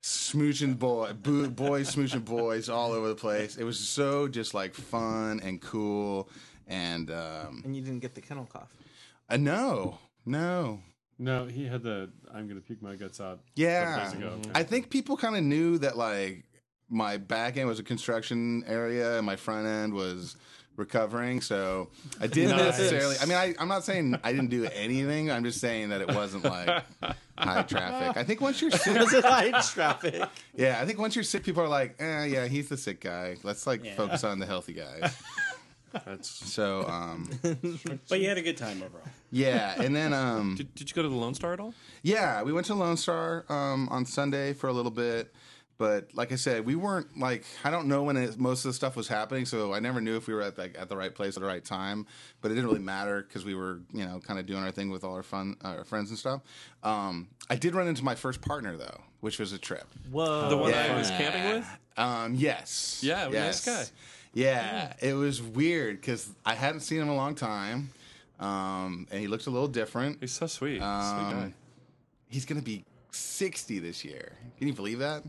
[0.03, 3.57] smooching boy, boo, boys smooching boys all over the place.
[3.57, 6.29] It was so just like fun and cool,
[6.67, 8.75] and um, And you didn't get the kennel cough.
[9.31, 10.83] uh, no, no,
[11.17, 13.69] No, he had the "I'm gonna puke my guts out." Yeah.
[13.83, 14.51] a couple days ago.
[14.55, 16.45] I think people kind of knew that like
[16.91, 20.37] my back end was a construction area and my front end was
[20.77, 21.41] recovering.
[21.41, 21.89] So
[22.21, 22.79] I didn't Nice.
[22.79, 23.17] necessarily.
[23.21, 25.31] I mean, I, I'm not saying I didn't do anything.
[25.31, 26.85] I'm just saying that it wasn't like
[27.37, 28.17] high traffic.
[28.17, 30.23] I think once you're sick, Was it high traffic?
[30.57, 33.37] yeah, I think once you're sick, people are like, eh, yeah, he's the sick guy.
[33.43, 33.95] Let's like Yeah.
[33.97, 35.17] focus on the healthy guys.
[36.05, 36.29] That's.
[36.53, 37.29] So um,
[38.09, 39.03] but you had a good time overall.
[39.31, 41.73] yeah, and then um, Did, did you go to the Lone Star at all?
[42.03, 45.33] Yeah, we went to Lone Star um, on Sunday for a little bit,
[45.79, 48.73] but like I said, we weren't like I don't know when it, most of the
[48.75, 51.15] stuff was happening, so I never knew if we were at like at the right
[51.15, 52.07] place at the right time.
[52.41, 54.91] But it didn't really matter because we were you know kind of doing our thing
[54.91, 56.43] with all our fun our friends and stuff.
[56.83, 59.87] Um, I did run into my first partner though, which was a trip.
[60.11, 60.49] Whoa.
[60.51, 60.93] The one Yeah.
[60.95, 61.67] I was camping with?
[61.97, 63.01] Um, yes.
[63.03, 63.85] Yeah, nice guy.
[64.35, 67.91] Yeah, it was weird because I hadn't seen him in a long time,
[68.39, 70.19] um, and he looked a little different.
[70.21, 70.77] He's so sweet.
[70.79, 71.55] sweet Um, guy.
[72.29, 74.33] he's gonna be 60 this year.
[74.59, 75.23] Can you believe that?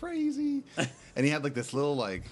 [0.00, 0.64] Crazy.
[1.16, 2.24] and he had like this little like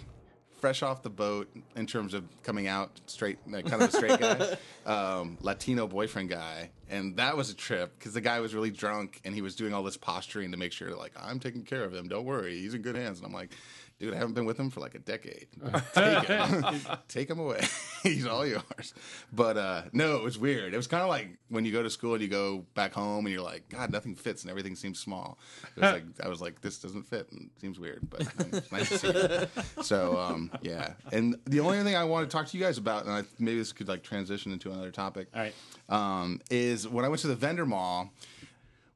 [0.58, 4.18] fresh off the boat in terms of coming out straight, like, kind of a straight
[4.18, 8.70] guy, um, Latino boyfriend guy, and that was a trip because the guy was really
[8.70, 11.84] drunk and he was doing all this posturing to make sure like I'm taking care
[11.84, 12.08] of him.
[12.08, 13.18] Don't worry, he's in good hands.
[13.18, 13.50] And I'm like.
[14.00, 15.48] Dude, I haven't been with him for like a decade.
[15.92, 16.64] Take him,
[17.08, 17.60] take him away.
[18.04, 18.94] He's all yours.
[19.32, 20.72] But uh, no, it was weird.
[20.72, 23.26] It was kind of like when you go to school and you go back home
[23.26, 25.36] and you're like, God, nothing fits and everything seems small.
[25.76, 28.70] It was like I was like, this doesn't fit and it seems weird, but it's
[28.70, 29.82] nice to see you.
[29.82, 30.92] So um, yeah.
[31.10, 33.58] And the only thing I want to talk to you guys about, and I, maybe
[33.58, 35.54] this could like transition into another topic, All right.
[35.88, 38.12] um, is when I went to the vendor mall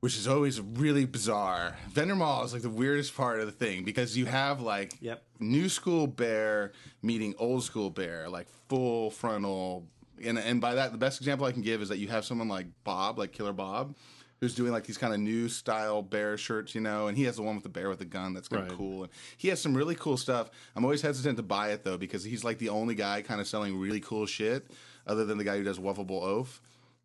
[0.00, 1.76] which is always really bizarre.
[1.92, 5.22] Vendor mall is like the weirdest part of the thing because you have like Yep.
[5.38, 9.86] new school bear meeting old school bear, like full frontal.
[10.24, 12.48] And, and by that, the best example I can give is that you have someone
[12.48, 13.94] like Bob, like Killer Bob,
[14.40, 17.36] who's doing like these kind of new style bear shirts, you know, and he has
[17.36, 18.76] the one with the bear with the gun that's kind of Right.
[18.78, 19.02] cool.
[19.04, 20.50] And he has some really cool stuff.
[20.74, 23.46] I'm always hesitant to buy it though because he's like the only guy kind of
[23.46, 24.66] selling really cool shit
[25.06, 26.60] other than the guy who does Waffable Oaf.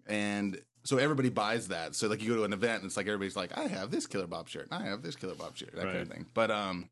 [0.07, 1.95] And so everybody buys that.
[1.95, 4.07] So like you go to an event and it's like everybody's like, I have this
[4.07, 6.25] Killer Bob shirt, and I have this Killer Bob shirt, that kind of thing.
[6.33, 6.89] But um,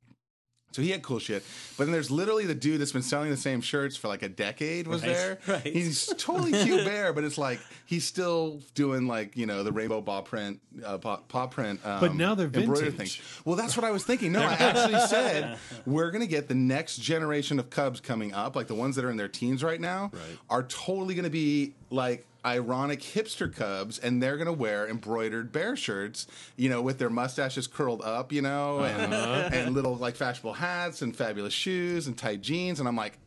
[0.73, 1.41] so he had cool shit.
[1.77, 4.27] But then there's literally the dude that's been selling the same shirts for like a
[4.27, 5.37] decade was Right, there.
[5.47, 5.61] right.
[5.65, 10.01] He's totally cute bear, but it's like he's still doing like you know the rainbow
[10.01, 11.79] paw print, uh, paw, paw print.
[11.85, 13.21] Um, But now they're embroidered vintage.
[13.21, 13.41] things.
[13.45, 14.33] Well, that's what I was thinking.
[14.33, 18.67] No, I actually said we're gonna get the next generation of Cubs coming up, like
[18.67, 20.21] the ones that are in their teens right now, Right.
[20.49, 25.75] are totally gonna be like ironic hipster cubs and they're going to wear embroidered bear
[25.75, 30.53] shirts, you know, with their mustaches curled up, you know, and, and little like fashionable
[30.53, 32.79] hats and fabulous shoes and tight jeans.
[32.79, 33.17] And I'm like,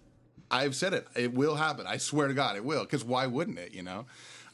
[0.50, 1.06] I've said it.
[1.14, 1.86] It will happen.
[1.86, 2.82] I swear to God, it will.
[2.82, 3.74] Because why wouldn't it?
[3.74, 4.06] You know.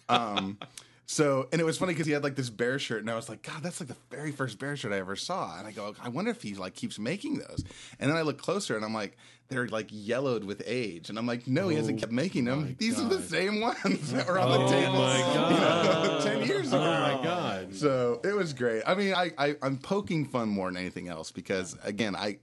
[0.09, 0.59] Um,
[1.06, 3.28] so, and it was funny because he had like this bear shirt, and I was
[3.28, 5.58] like, God, that's like the very first bear shirt I ever saw.
[5.58, 7.64] And I go, I wonder if he like keeps making those.
[8.00, 9.16] And then I look closer, and I'm like,
[9.48, 11.10] they're like yellowed with age.
[11.10, 12.74] And I'm like, no, he hasn't oh kept making them.
[12.78, 16.46] These are the same ones that were on the Oh table, my you know, ten
[16.46, 16.82] years ago.
[16.82, 17.74] Oh my god.
[17.74, 18.82] So it was great.
[18.86, 22.38] I mean, I, I I'm poking fun more than anything else because again, I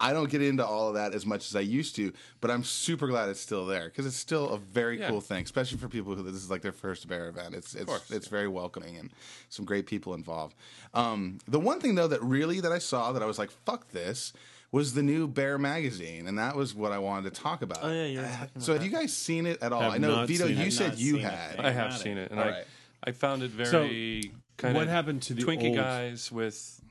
[0.00, 2.62] I don't get into all of that as much as I used to, but I'm
[2.64, 5.08] super glad it's still there because it's still a very Yeah.
[5.08, 7.54] cool thing, especially for people who this is like their first bear event.
[7.54, 8.10] It's it's course.
[8.10, 9.10] it's very welcoming and
[9.48, 10.54] some great people involved.
[10.94, 13.90] Um, the one thing though that really that I saw that I was like, fuck
[13.90, 14.32] this.
[14.70, 17.78] Was the new Bear magazine, and that was what I wanted to talk about.
[17.80, 18.86] Oh, yeah, you were talking about So, have that.
[18.86, 19.80] you guys seen it at all?
[19.80, 21.30] Have I know Vito, seen you said you seen it.
[21.32, 21.60] had.
[21.60, 22.64] I have seen it, and All I right.
[23.02, 26.82] I found it very kind what of happened to the twinky old- guys with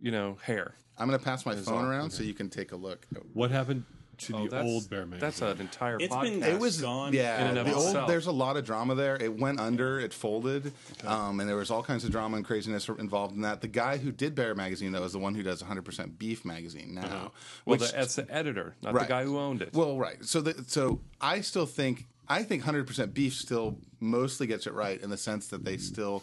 [0.00, 0.74] you know hair.
[0.98, 3.06] I'm going to pass my Is phone all- around so you can take a look.
[3.34, 3.84] What happened
[4.18, 5.20] to Oh, the that's- old bear magazine?
[5.20, 6.22] That's an entire It's podcast.
[6.22, 7.38] been- It was gone yeah.
[7.42, 8.08] in and of the old, itself.
[8.08, 9.16] there's a lot of drama there.
[9.22, 10.72] It went under, it folded,
[11.04, 13.60] um, and there was all kinds of drama and craziness involved in that.
[13.60, 16.94] The guy who did Bear Magazine though is the one who does 100% Beef Magazine
[16.94, 17.02] now.
[17.04, 17.28] Uh-huh.
[17.66, 19.02] well, which- the, that's the editor, not Right.
[19.02, 19.74] the guy who owned it.
[19.74, 20.24] well, right.
[20.24, 25.00] So the, so I still think I think 100% Beef still mostly gets it right
[25.00, 26.22] in the sense that they still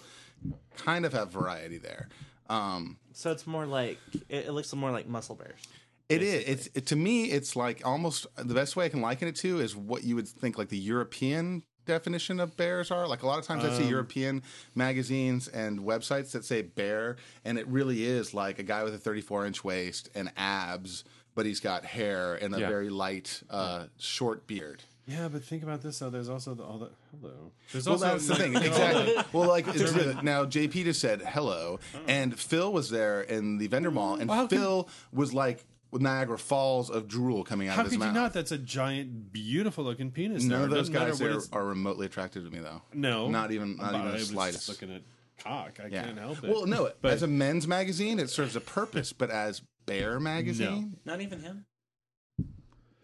[0.75, 2.09] kind of have variety there.
[2.49, 5.61] Um, So it's more like it, it looks more like muscle bears.
[6.09, 6.43] It is.
[6.45, 7.25] It's it, to me.
[7.31, 10.27] It's like almost the best way I can liken it to is what you would
[10.27, 13.07] think like the European definition of bears are.
[13.07, 14.43] Like a lot of times I Um, see European
[14.75, 18.97] magazines and websites that say bear, and it really is like a guy with a
[18.97, 21.03] 34 inch waist and abs,
[21.35, 22.69] but he's got hair and a Yeah.
[22.69, 24.83] very light, uh, short beard.
[25.05, 26.09] Yeah, but think about this though.
[26.09, 27.51] There's also the, all the hello.
[27.71, 28.55] There's Well, also that's the thing.
[28.55, 29.15] Exactly.
[29.33, 31.99] Well, like it's really, now, JP just said hello, oh.
[32.07, 35.65] and Phil was there in the vendor mall, and Well, how can- Phil was like
[35.91, 38.07] Niagara Falls of drool coming out How of his mouth.
[38.07, 38.23] How could you mouth.
[38.29, 38.33] not?
[38.33, 40.43] That's a giant, beautiful looking penis.
[40.43, 40.63] None there.
[40.65, 42.81] of those guys what there are remotely attractive to me, though.
[42.93, 44.69] No, not even not even the slightest.
[44.69, 45.01] Looking at
[45.37, 46.03] cock, I yeah.
[46.05, 46.49] can't help it.
[46.49, 50.97] Well, no, But- as a men's magazine, it serves a purpose, but as Bear magazine,
[51.03, 51.65] Not even him.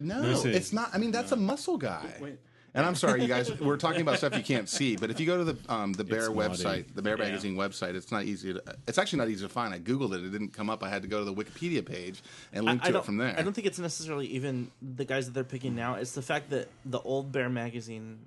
[0.00, 0.50] No, see.
[0.50, 0.90] it's not.
[0.92, 2.14] I mean, that's a muscle guy.
[2.20, 2.38] Wait.
[2.74, 3.58] And I'm sorry, you guys.
[3.60, 6.04] We're talking about stuff you can't see, but if you go to the um, the
[6.04, 6.62] Bear It's naughty.
[6.62, 8.62] website, the Bear magazine website, it's not easy to.
[8.86, 9.74] It's actually not easy to find.
[9.74, 10.84] I googled it; it didn't come up.
[10.84, 13.34] I had to go to the Wikipedia page and link to don't, it from there.
[13.36, 15.94] I don't think it's necessarily even the guys that they're picking now.
[15.94, 18.20] It's the fact that the old Bear magazine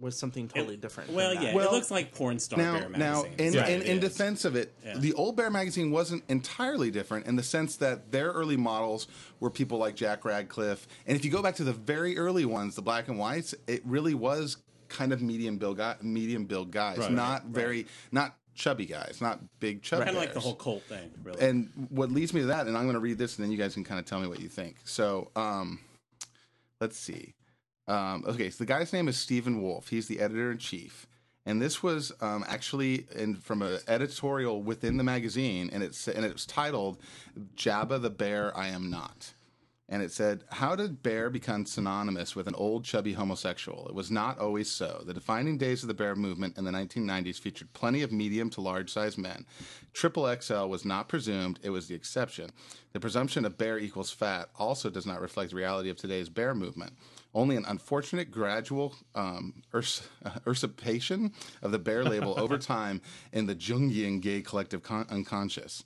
[0.00, 1.10] was something totally different.
[1.12, 3.34] Well, yeah, Well, it looks like porn star now, bear now, magazine.
[3.48, 4.96] in, Yeah, in, in defense of it, Yeah.
[4.98, 9.08] the old Bear magazine wasn't entirely different in the sense that their early models
[9.40, 12.76] were people like Jack Radcliffe, and if you go back to the very early ones,
[12.76, 14.58] the black and whites, it really was
[14.88, 17.12] kind of medium build guy, medium build guys, Right.
[17.12, 20.04] not very, not chubby guys, not big chubby.
[20.04, 21.40] kind of like the whole cult thing, really.
[21.40, 23.58] And what leads me to that, and I'm going to read this, and then you
[23.58, 24.76] guys can kind of tell me what you think.
[24.84, 25.80] So, um,
[26.80, 27.34] let's see.
[27.88, 29.88] Um, okay, so the guy's name is Stephen Wolf.
[29.88, 31.06] He's the editor in chief,
[31.46, 36.24] and this was um, actually in, from an editorial within the magazine, and it's and
[36.24, 36.98] it was titled
[37.56, 39.32] "Jabba the Bear I Am Not."
[39.90, 43.88] And it said, How did bear become synonymous with an old, chubby homosexual?
[43.88, 45.02] It was not always so.
[45.06, 48.60] The defining days of the bear movement in the 1990s featured plenty of medium to
[48.60, 49.46] large sized men.
[49.94, 52.50] Triple XL was not presumed, it was the exception.
[52.92, 56.54] The presumption of bear equals fat also does not reflect the reality of today's bear
[56.54, 56.92] movement.
[57.34, 60.06] Only an unfortunate gradual um, urs-
[60.46, 63.00] usurpation of the bear label over time
[63.32, 65.84] in the Jungian gay collective con- unconscious.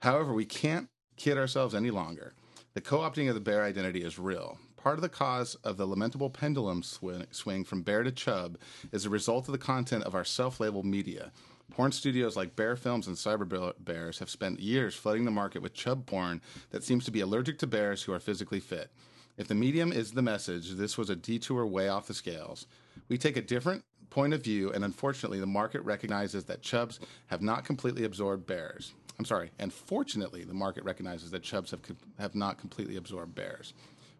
[0.00, 2.34] However, we can't kid ourselves any longer.
[2.74, 4.58] The co opting of the bear identity is real.
[4.76, 8.58] Part of the cause of the lamentable pendulum swing, swing from bear to chub
[8.92, 11.32] is a result of the content of our self labeled media.
[11.70, 15.72] Porn studios like Bear Films and Cyber Bears have spent years flooding the market with
[15.72, 18.90] chub porn that seems to be allergic to bears who are physically fit.
[19.36, 22.66] If the medium is the message, this was a detour way off the scales.
[23.08, 27.42] We take a different point of view, and unfortunately, the market recognizes that chubs have
[27.42, 28.94] not completely absorbed bears.
[29.18, 31.80] I'm sorry, and fortunately, the market recognizes that chubs have,
[32.18, 33.74] have not completely absorbed bears.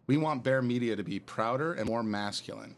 [0.07, 2.75] We want bear media to be prouder and more masculine.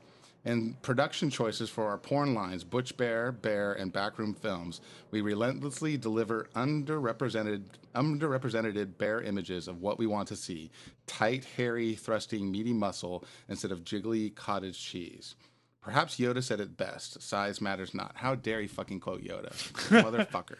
[0.48, 4.80] In production choices for our porn lines, Butch Bear, Bear, and Backroom Films,
[5.12, 10.72] we relentlessly deliver underrepresented, underrepresented bear images of what we want to see
[11.06, 15.36] tight, hairy, thrusting, meaty muscle instead of jiggly cottage cheese.
[15.82, 18.14] Perhaps Yoda said it best size matters not.
[18.16, 19.52] How dare he fucking quote Yoda?
[20.02, 20.60] Motherfucker.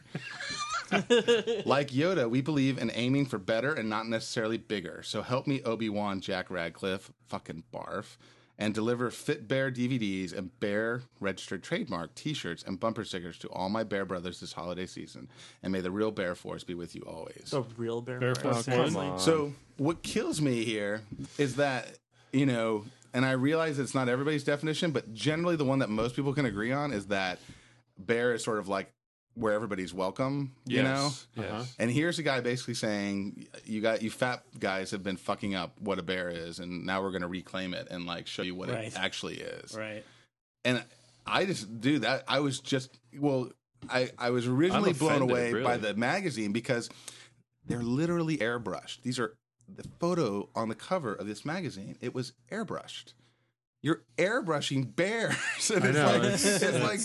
[1.66, 5.02] like Yoda, we believe in aiming for better and not necessarily bigger.
[5.02, 8.18] So help me, Obi Wan, Jack Radcliffe, fucking barf.
[8.60, 13.70] And deliver Fit Bear DVDs and Bear registered trademark T-shirts and bumper stickers to all
[13.70, 15.30] my Bear brothers this holiday season.
[15.62, 17.52] And may the real Bear Force be with you always.
[17.52, 18.20] The real bear.
[18.20, 19.12] Bear Force, Force seriously?
[19.18, 21.02] So what kills me here
[21.38, 21.98] is that
[22.34, 26.16] you know, and I realize it's not everybody's definition, but generally the one that most
[26.16, 27.40] people can agree on is that
[27.98, 28.92] bear is sort of like
[29.38, 30.54] where everybody's welcome.
[30.66, 31.04] You know.
[31.06, 31.28] Yes.
[31.36, 31.46] Yes.
[31.52, 31.64] Uh-huh.
[31.80, 35.80] And here's a guy basically saying, "You got you fat guys have been fucking up
[35.80, 38.56] what a bear is, and now we're going to reclaim it and like show you
[38.56, 38.86] what Right.
[38.88, 40.04] it actually is." Right.
[40.66, 40.84] And
[41.26, 42.24] I just do that.
[42.28, 43.50] I was just well,
[43.90, 46.90] I I was originally I'm blown offended, away by the magazine because
[47.66, 49.02] they're literally airbrushed.
[49.04, 49.36] These are
[49.68, 51.98] the photo on the cover of this magazine.
[52.02, 53.14] It was airbrushed.
[53.84, 55.36] You're airbrushing bears,
[55.70, 57.00] and I it's know, like it's- it's, like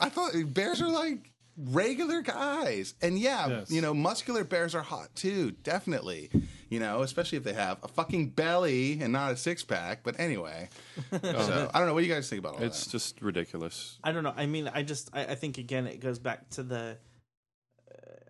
[0.00, 3.70] I thought bears are like regular guys, and yeah, Yes.
[3.70, 6.30] you know, muscular bears are hot too, definitely.
[6.70, 10.00] You know, especially if they have a fucking belly and not a six pack.
[10.02, 10.68] But anyway,
[11.22, 11.94] so I don't know.
[11.94, 12.84] What do you guys think about all It's that?
[12.84, 13.98] It's just ridiculous.
[14.02, 14.34] I don't know.
[14.36, 16.98] I mean, I just I, I think again it goes back to the.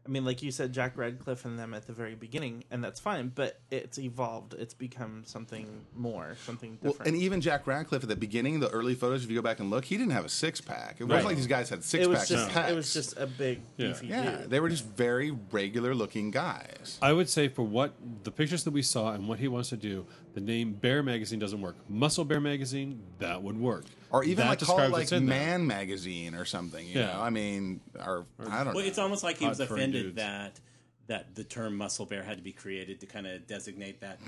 [0.07, 3.01] I mean, like you said, Jack Radcliffe and them at the very beginning, and that's
[3.01, 3.33] fine.
[3.35, 4.53] But it's evolved.
[4.53, 7.13] It's become something more, something Well, different.
[7.15, 9.71] and even Jack Radcliffe at the beginning, the early photos, if you go back and
[9.71, 10.97] look, he didn't have a six pack.
[11.01, 11.25] It wasn't Right.
[11.31, 12.29] like these guys had six it was packs.
[12.29, 12.71] just packs.
[12.71, 13.87] it was just a big Yeah.
[13.89, 14.51] beefy yeah, dude.
[14.51, 16.99] they were just very regular looking guys.
[17.01, 19.77] I would say for what the pictures that we saw and what he wants to
[19.79, 21.77] do, the name Bear Magazine doesn't work.
[21.89, 23.85] Muscle Bear Magazine, that would work.
[24.11, 25.39] Or even That like call it like what's in there.
[25.39, 26.87] Man Magazine or something.
[26.87, 27.07] You Yeah.
[27.15, 28.89] know, I mean, or, I don't Well, know.
[28.89, 30.61] it's almost like he was Hot offended that
[31.07, 34.19] that the term muscle bear had to be created to kind of designate that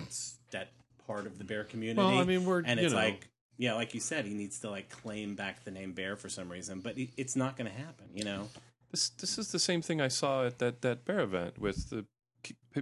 [0.50, 0.68] that
[1.06, 1.98] part of the bear community.
[1.98, 3.00] Well, I mean, we're- and you it's know.
[3.00, 6.28] like yeah, like you said, he needs to like claim back the name bear for
[6.28, 8.06] some reason, but it, it's not going to happen.
[8.14, 8.48] You know,
[8.90, 12.04] This this is the same thing I saw at that that bear event with the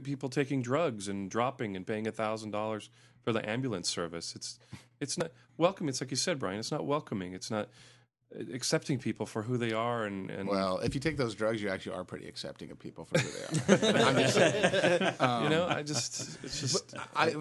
[0.02, 2.90] people taking drugs and dropping and paying a thousand dollars
[3.24, 4.34] for the ambulance service.
[4.37, 4.58] It's
[5.00, 5.88] it's not welcome.
[5.88, 6.58] It's like you said, Brian.
[6.58, 7.32] It's not welcoming.
[7.34, 7.68] It's not
[8.34, 11.62] uh, accepting people for who they are and and well, if you take those drugs,
[11.62, 14.04] you actually are pretty accepting of people for who they are.
[14.08, 15.14] I'm just saying.
[15.42, 17.34] you know I just it's just I,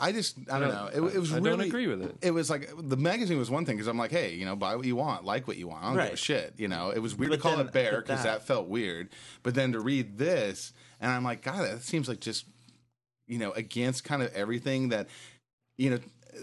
[0.00, 0.86] I just, I don't know.
[0.92, 2.16] It, it was I don't agree with it.
[2.22, 4.76] It was like the magazine was one thing because I'm like, hey, you know, buy
[4.76, 5.84] what you want, like what you want.
[5.84, 6.54] I don't give a shit.
[6.56, 8.68] You know, it was weird But to call then- it bear because that- that felt
[8.68, 9.10] weird.
[9.42, 12.46] But then to read this, and I'm like, God, that seems like just,
[13.26, 15.08] you know, against kind of everything that,
[15.78, 15.98] you know.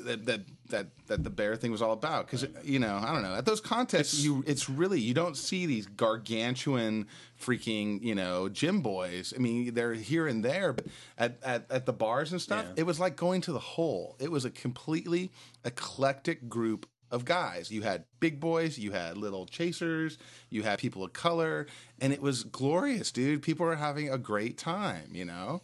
[0.06, 2.26] That, that that that the bear thing was all about.
[2.26, 5.66] Because you know I don't know at those contests you it's really you don't see
[5.66, 9.34] these gargantuan freaking you know gym boys.
[9.36, 10.86] I mean they're here and there but
[11.18, 12.74] at at, at the bars and stuff Yeah.
[12.78, 14.16] it was like going to the hole.
[14.22, 15.30] It was a completely
[15.66, 17.70] eclectic group of guys.
[17.70, 20.18] You had big boys you had little chasers
[20.50, 21.68] you had people of color
[22.00, 23.42] and it was glorious dude.
[23.42, 25.62] People were having a great time you know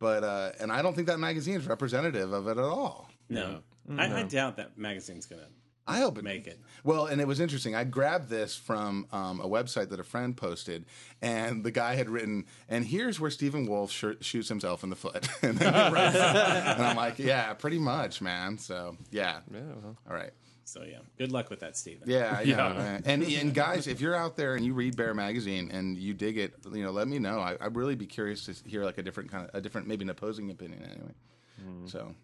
[0.00, 3.60] but uh and I don't think that magazine is representative of it at all no,
[3.96, 5.48] I, I doubt that magazine's going to
[5.90, 6.60] I hope it make it.
[6.84, 7.74] Well, and it was interesting.
[7.74, 10.84] I grabbed this from um, a website that a friend posted,
[11.20, 14.96] and the guy had written, "And here's where Stephen Wolf sh- shoots himself in the
[14.96, 19.96] foot." and, then writes- and I'm like, "Yeah, pretty much, man." So, yeah, yeah well,
[20.08, 20.30] all right,
[20.70, 22.08] So yeah, good luck with that, Steven.
[22.08, 22.74] yeah, yeah.
[22.74, 23.00] Yeah.
[23.04, 26.38] And and guys, if you're out there and you read Bear magazine and you dig
[26.38, 27.40] it, you know, let me know.
[27.40, 30.04] I, I'd really be curious to hear like a different kind of a different, maybe
[30.04, 31.14] an opposing opinion, anyway.
[31.60, 31.88] Mm-hmm.
[31.88, 32.14] So,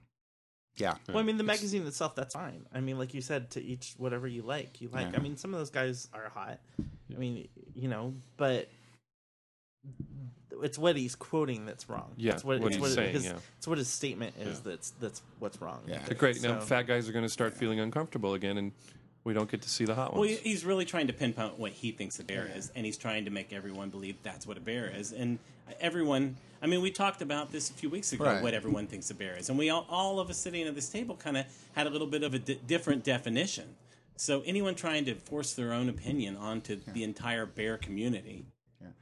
[0.76, 2.66] yeah, Well, I mean, the magazine itself, that's fine.
[2.72, 5.10] I mean, like you said, to each whatever you like, you like.
[5.12, 5.18] Yeah.
[5.18, 6.60] I mean, some of those guys are hot.
[6.78, 8.68] I mean, you know, but
[10.62, 12.12] it's what he's quoting that's wrong.
[12.16, 13.32] Yeah, it's what, what it's he's what saying, his, yeah.
[13.58, 14.60] It's what his statement is.
[14.64, 14.70] Yeah.
[14.72, 15.80] That's that's what's wrong.
[15.86, 16.00] Yeah.
[16.06, 16.42] They're great.
[16.42, 18.72] Now fat guys are going to start feeling uncomfortable again, and
[19.24, 20.38] we don't get to see the hot Well, ones.
[20.38, 23.24] he- he's really trying to pinpoint what he thinks a bear is, and he's trying
[23.24, 25.12] to make everyone believe that's what a bear is.
[25.12, 25.38] And
[25.80, 28.42] everyone, I mean, we talked about this a few weeks ago, Right.
[28.42, 30.88] what everyone thinks a bear is, and we all, all of us sitting at this
[30.88, 33.74] table kind of had a little bit of a di- different definition.
[34.16, 38.46] So anyone trying to force their own opinion onto the entire bear community,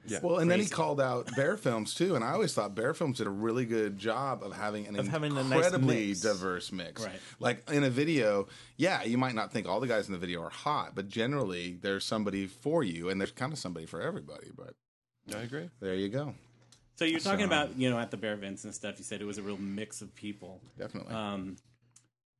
[0.06, 0.18] yeah.
[0.22, 3.18] Well, and then he called out Bear Films too, and I always thought Bear Films
[3.18, 6.20] did a really good job of having an Of having a nice incredibly mix.
[6.20, 7.02] diverse mix.
[7.04, 7.20] Right.
[7.40, 10.42] Like in a video, yeah, you might not think all the guys in the video
[10.42, 14.50] are hot, but generally there's somebody for you, and there's kind of somebody for everybody.
[14.56, 14.74] But
[15.34, 15.70] I agree.
[15.80, 16.34] there you go.
[16.96, 19.20] So you're talking So- about, you know, at the bear events and stuff, you said
[19.20, 20.60] it was a real mix of people.
[20.78, 21.12] Definitely.
[21.14, 21.56] Um,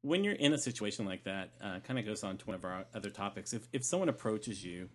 [0.02, 2.64] when you're in a situation like that, uh, kind of goes on to one of
[2.64, 3.52] our other topics.
[3.54, 4.90] If, if someone approaches you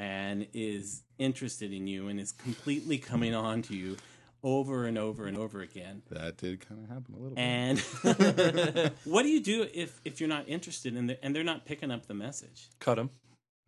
[0.00, 3.98] and is interested in you and is completely coming on to you
[4.42, 7.42] over and over and over again, that did kind of happen a little bit.
[7.42, 11.66] and what do you do if, if you're not interested in the, and they're not
[11.66, 12.70] picking up the message?
[12.78, 13.10] Cut them.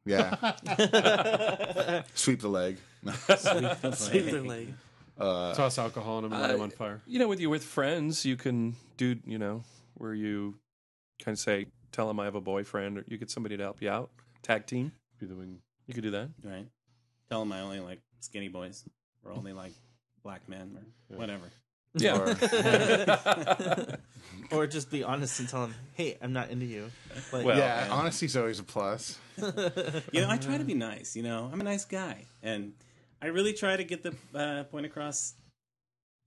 [0.07, 0.31] Yeah.
[2.15, 2.79] Sweep the leg.
[3.95, 4.73] Sweep their leg.
[5.19, 7.03] Uh, Toss alcohol on them and light them on fire.
[7.07, 9.65] You know, with you with friends, you can do you know
[9.95, 10.57] where you
[11.23, 13.83] kind of say, tell them I have a boyfriend, or you get somebody to help
[13.83, 14.11] you out.
[14.43, 14.93] Tag team.
[15.21, 15.59] Be the wing.
[15.87, 16.29] You could do that.
[16.45, 16.67] Right.
[17.29, 18.85] Tell them I only like skinny boys
[19.25, 19.73] or only like
[20.23, 20.79] black men
[21.11, 21.45] or whatever.
[21.95, 22.35] Yeah.
[24.51, 26.91] or just be honest and tell them, "Hey, I'm not into you."
[27.33, 27.91] Like, Well, yeah, man.
[27.91, 29.19] honesty's always a plus.
[29.37, 31.15] You know, I try to be nice.
[31.17, 32.73] You know, I'm a nice guy, and
[33.21, 35.35] I really try to get the uh, point across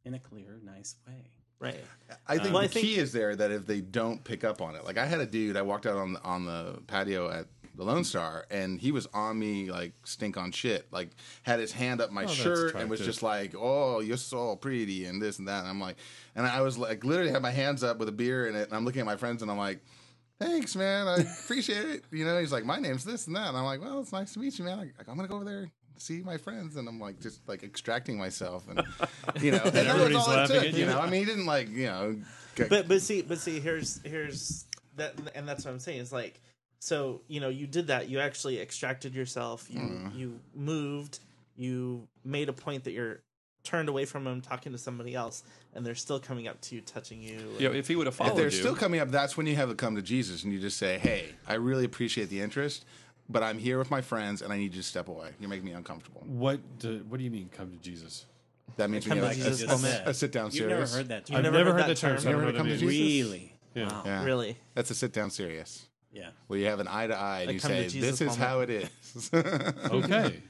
[0.03, 1.31] in a clear, nice way.
[1.59, 1.79] right.
[2.27, 4.61] I think Well, the I think- key is there that if they don't pick up
[4.61, 7.31] on it, like I had a dude, I walked out on the, on the patio
[7.31, 11.09] at the Lone Star, and he was on me like stink on shit, like
[11.43, 14.55] had his hand up my oh, that's shirt and was just like, "Oh, you're so
[14.55, 15.59] pretty," and this and that.
[15.59, 15.97] And I'm like,
[16.35, 18.73] and I was like, literally had my hands up with a beer in it, and
[18.73, 19.79] I'm looking at my friends, and I'm like.
[20.37, 21.07] Thanks, man.
[21.07, 22.03] I appreciate it.
[22.11, 23.47] You know, he's like, my name's this and that.
[23.47, 24.79] And I'm like, well, it's nice to meet you, man.
[24.79, 28.17] I, I'm gonna go over there see my friends, and I'm like, just like extracting
[28.17, 28.81] myself, and
[29.41, 30.65] you know, and that was everybody's all it laughing took.
[30.65, 30.85] at You you.
[30.87, 32.15] know, I mean, he didn't like, you know,
[32.55, 34.65] get- But but see but see here's here's
[34.95, 36.41] that and that's what I'm saying is like
[36.85, 40.15] so you know you did that you actually extracted yourself you Mm.
[40.15, 41.19] you moved
[41.57, 43.21] you made a point that you're
[43.63, 45.41] turned away from them talking to somebody else
[45.73, 48.13] and they're still coming up to you touching you and- Yeah, if he would have
[48.15, 50.43] followed If they're you, still coming up, that's when you have to come to Jesus
[50.43, 52.85] and you just say, "Hey, I really appreciate the interest,
[53.27, 55.31] but I'm here with my friends and I need you to step away.
[55.39, 57.49] You're making me uncomfortable." What do, What do you mean?
[57.49, 58.27] Come to Jesus.
[58.77, 61.25] That means Come need to like Jesus a, a sit down You've never heard that
[61.25, 61.37] term.
[61.37, 62.11] I've never never heard heard, that the term.
[62.17, 62.21] term?
[62.21, 62.77] so I don't Never heard it it come to.
[62.77, 62.87] Jesus?
[62.87, 63.53] Really?
[63.73, 63.87] Yeah.
[63.87, 64.03] Wow.
[64.05, 64.23] Yeah.
[64.25, 65.87] really That's a sit down serious.
[66.15, 66.29] Yeah.
[66.47, 68.21] Where you have an eye to eye and Like you come to say, Jesus "This
[68.21, 68.39] is moment.
[68.39, 69.29] how it is."
[69.91, 70.41] Okay.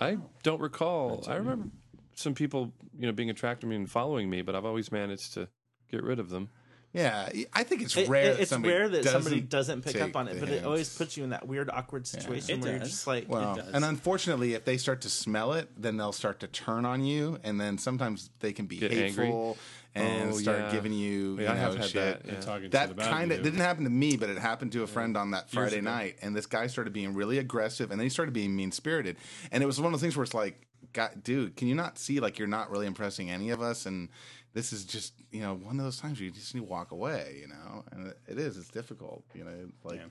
[0.00, 1.24] I don't recall.
[1.26, 1.68] I remember
[2.14, 5.34] some people, you know, being attracted to me and following me, but I've always managed
[5.34, 5.48] to
[5.90, 6.50] get rid of them.
[6.92, 8.22] yeah, I think it's It- rare.
[8.24, 10.40] it- that it's somebody rare that somebody doesn't doesn't pick take up on it the
[10.40, 10.66] but it hint.
[10.66, 12.90] always puts you in that weird awkward situation It where you're does.
[12.90, 13.70] just like Well, does.
[13.72, 17.38] and unfortunately, if they start to smell it, then they'll start to turn on you,
[17.42, 19.56] and then sometimes they can be Get hateful
[19.94, 20.72] and Oh, start yeah.
[20.72, 22.24] giving you, Yeah, you I know, have had shit.
[22.24, 22.68] that, yeah.
[22.68, 25.50] That kind of didn't happen to me, but it happened to a friend on that
[25.50, 28.72] Friday night, and this guy started being really aggressive, and then he started being mean
[28.72, 29.16] spirited,
[29.50, 31.98] and it was one of those things where it's like, God, dude, can you not
[31.98, 34.08] see like you're not really impressing any of us, and
[34.54, 36.90] this is just you know one of those times where you just need to walk
[36.92, 39.98] away, you know, and it, it is, it's difficult, you know, like.
[40.00, 40.06] Yeah.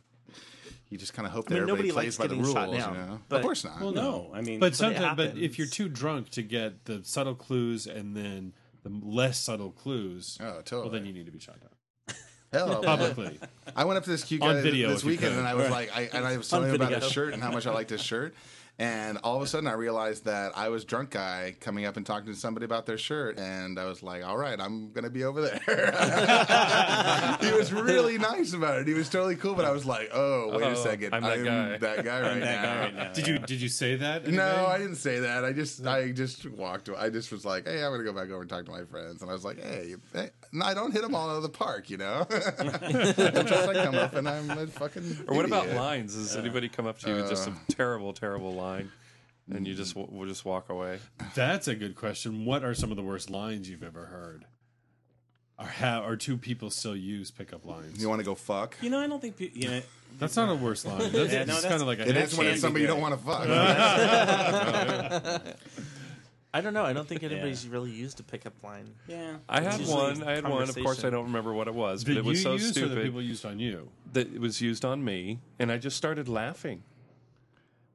[0.90, 2.44] You just kind of hope I that mean, everybody nobody plays likes by the getting
[2.44, 3.20] rules, shot you down, know.
[3.30, 3.80] but- of course not.
[3.80, 4.32] Well, no.
[4.34, 7.88] I mean, But it sometimes, but if you're too drunk to get the subtle clues
[7.88, 8.52] and then
[8.84, 10.82] the less subtle clues, Oh, totally.
[10.82, 12.16] well, then you need to be shot down
[12.52, 13.40] Hell, publicly.
[13.76, 15.40] I went up to this cute On guy video, this if you weekend, could.
[15.40, 17.52] and I was like, I, and I was telling him about his shirt and how
[17.52, 18.36] much I liked his shirt.
[18.82, 22.06] And all of a sudden, I realized that I was drunk guy coming up and
[22.06, 25.24] talking to somebody about their shirt, and I was like, "All right, I'm gonna be
[25.24, 25.60] over there."
[27.42, 28.88] he was really nice about it.
[28.88, 31.32] He was totally cool, but I was like, "Oh, wait Oh, a second, I'm that
[31.34, 32.62] I'm guy." that guy right, that now.
[32.64, 33.14] guy right now.
[33.14, 34.28] Did you did you say that?
[34.28, 34.66] No.
[34.66, 35.46] I didn't say that.
[35.46, 36.90] I just, I just walked.
[36.90, 39.22] I just was like, "Hey, I'm gonna go back over and talk to my friends."
[39.22, 41.50] And I was like, "Hey, hey no, I don't hit them all out of the
[41.50, 45.26] park, you know." Sometimes I come up and I'm a fucking.
[45.28, 46.16] Or what about lines?
[46.16, 48.92] Does anybody come up to you with just a uh, terrible, terrible line,
[49.54, 51.00] and you just will just walk away?
[51.36, 52.46] That's a good question.
[52.46, 54.46] What are some of the worst lines you've ever heard?
[55.60, 58.02] Or how are two people still use pickup lines?
[58.02, 58.76] You want to go fuck?
[58.82, 59.82] you know, I don't think pe- you know.
[60.20, 60.98] That's not a worst line.
[61.12, 62.88] That's, Yeah, no, it's that's- kind of like a It is when it's somebody you
[62.88, 63.48] don't want to fuck.
[66.54, 69.36] I don't know I don't think anybody's really used a pickup line Yeah.
[69.48, 70.22] I had one.
[70.24, 70.64] I had one.
[70.68, 72.78] Of course, I don't remember what it was, but That it was you so used
[72.78, 73.90] or that stupid people used on you.
[74.14, 76.84] that it was used on me, and I just started laughing, and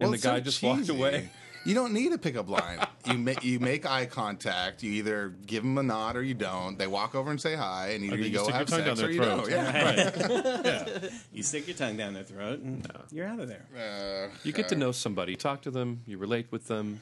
[0.01, 1.31] Well, the guy so just walked away.
[1.65, 2.79] You don't need a pickup line.
[3.11, 4.85] You make you make eye contact.
[4.85, 6.79] You either give them a nod or you don't.
[6.79, 8.69] They walk over and say hi, and either then you you go stick your have
[8.69, 9.49] tongue down sex their or you throat.
[9.49, 9.51] don't.
[9.51, 11.03] Yeah.
[11.03, 11.13] Right.
[11.33, 13.67] You stick your tongue down their throat and you're out of there.
[13.77, 17.01] Uh, You get to know somebody, talk to them, you relate with them,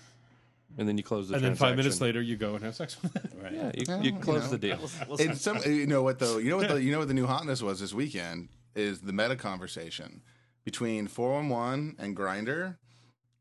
[0.79, 2.97] and then you close the And then five minutes later, you go and have sex
[3.03, 3.31] with them.
[3.43, 3.53] Right.
[3.53, 4.57] yeah, you, Well, you you close know.
[4.57, 4.79] the deal.
[5.19, 6.39] it's some, you know what though?
[6.39, 9.13] You know what the you know what the new hotness was this weekend is the
[9.13, 10.23] meta conversation
[10.65, 12.77] between 411 and Grindr.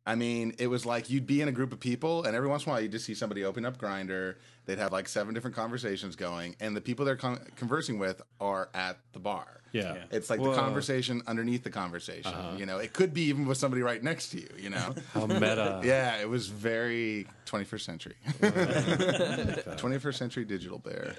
[0.05, 2.65] I mean, it was like you'd be in a group of people, and every once
[2.65, 4.35] in a while, you'd just see somebody open up Grindr.
[4.65, 8.69] They'd have like seven different conversations going, and the people they're con- conversing with are
[8.73, 9.61] at the bar.
[9.71, 9.95] Yeah.
[9.95, 10.03] Yeah.
[10.11, 10.51] It's like Whoa.
[10.51, 12.21] the conversation underneath the conversion.
[12.57, 14.49] You know, it could be even with somebody right next to you.
[14.57, 14.93] You know.
[15.13, 15.81] How meta.
[15.83, 18.15] Yeah, it was very 21st century.
[18.39, 21.15] 21st century digital bear.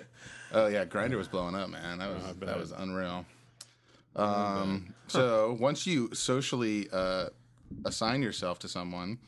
[0.53, 1.99] Oh yeah, Grindr was blowing up, man.
[1.99, 2.49] That was I bet.
[2.49, 3.27] that was unreal.
[4.17, 7.27] Um, so once you socially uh,
[7.85, 9.19] assign yourself to someone,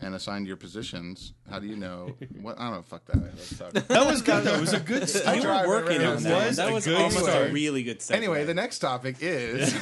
[0.00, 2.58] and assigned your positions, how do you know what?
[2.58, 2.82] I don't know.
[2.82, 3.16] Fuck that.
[3.22, 3.50] Let's.
[3.88, 4.44] That was good.
[4.44, 4.54] though.
[4.54, 5.02] It was a good.
[5.02, 5.36] I start.
[5.36, 6.46] You were working it on was- that.
[6.48, 7.50] was that a was good almost start.
[7.50, 8.14] a really good segue.
[8.14, 9.72] Anyway, the next topic is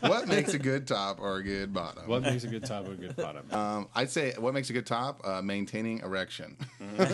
[0.00, 2.06] what makes a good top or a good bottom.
[2.06, 3.46] What makes a good top or a good bottom?
[3.50, 5.22] Um, I'd say what makes a good top?
[5.24, 6.56] Uh, maintaining erection.
[6.78, 7.06] do you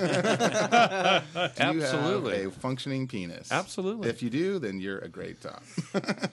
[1.59, 2.43] Absolutely.
[2.43, 3.51] have a functioning penis?
[3.53, 4.09] Absolutely.
[4.09, 5.63] If you do, then you're a great top.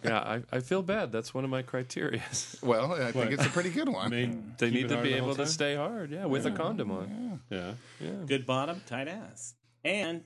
[0.04, 1.12] Yeah, I, I feel bad.
[1.12, 2.22] That's one of my criteria.
[2.62, 3.34] well, I think What?
[3.34, 4.08] it's a pretty good one.
[4.08, 5.99] I mean, they keep need to be able whole to stay hard.
[6.06, 7.40] Yeah, with a condom on.
[7.50, 7.74] Yeah.
[8.00, 10.24] Yeah, Good bottom, tight ass, and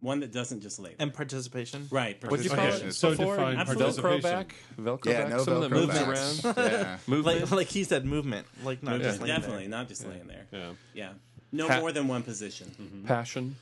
[0.00, 0.90] one that doesn't just lay.
[0.90, 0.96] there.
[1.00, 1.86] And participation.
[1.90, 2.16] right.
[2.30, 3.36] What do you call Okay, it so before?
[3.36, 3.84] define Absolutely.
[3.84, 4.30] Velcro participation.
[4.30, 4.54] back?
[4.78, 5.30] Velcro yeah, back?
[5.30, 6.44] no Something that Velcro moves backs.
[6.44, 6.56] around?
[6.72, 6.96] Yeah.
[7.06, 7.40] Movement?
[7.42, 8.46] Like, like he said, movement.
[8.64, 9.70] Like not just laying Definitely there.
[9.70, 10.46] not just laying there.
[10.52, 10.70] Yeah.
[10.94, 11.12] Yeah.
[11.52, 13.04] No Ha- more than one position.
[13.06, 13.56] Passion?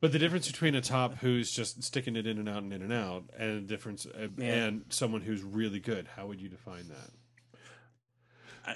[0.00, 2.82] But the difference between a top who's just sticking it in and out and in
[2.82, 4.46] and out, and a difference uh, Yeah.
[4.66, 7.10] and someone who's really good, how would you define that?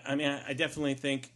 [0.07, 1.33] I, I mean, I, I definitely think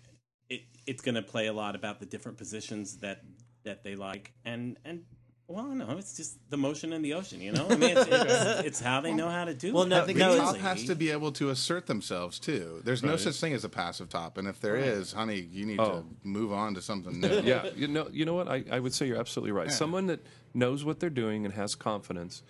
[0.48, 3.22] it, it's going to play a lot about the different positions that
[3.64, 5.02] that they like, and and
[5.48, 7.40] well, no, it's just the motion in the ocean.
[7.40, 9.72] You know, I mean, it's, it's, it's how they know how to do.
[9.72, 9.88] Well, it.
[9.90, 12.80] no, I think no, a it's- top has to be able to assert themselves too.
[12.84, 15.78] There's no such thing as a passive top, and if there is, honey, you need
[15.78, 16.00] Oh.
[16.00, 17.40] to move on to something new.
[17.44, 18.48] Yeah, you know, you know what?
[18.48, 19.70] I, I would say you're absolutely right.
[19.70, 22.42] Someone that knows what they're doing and has confidence,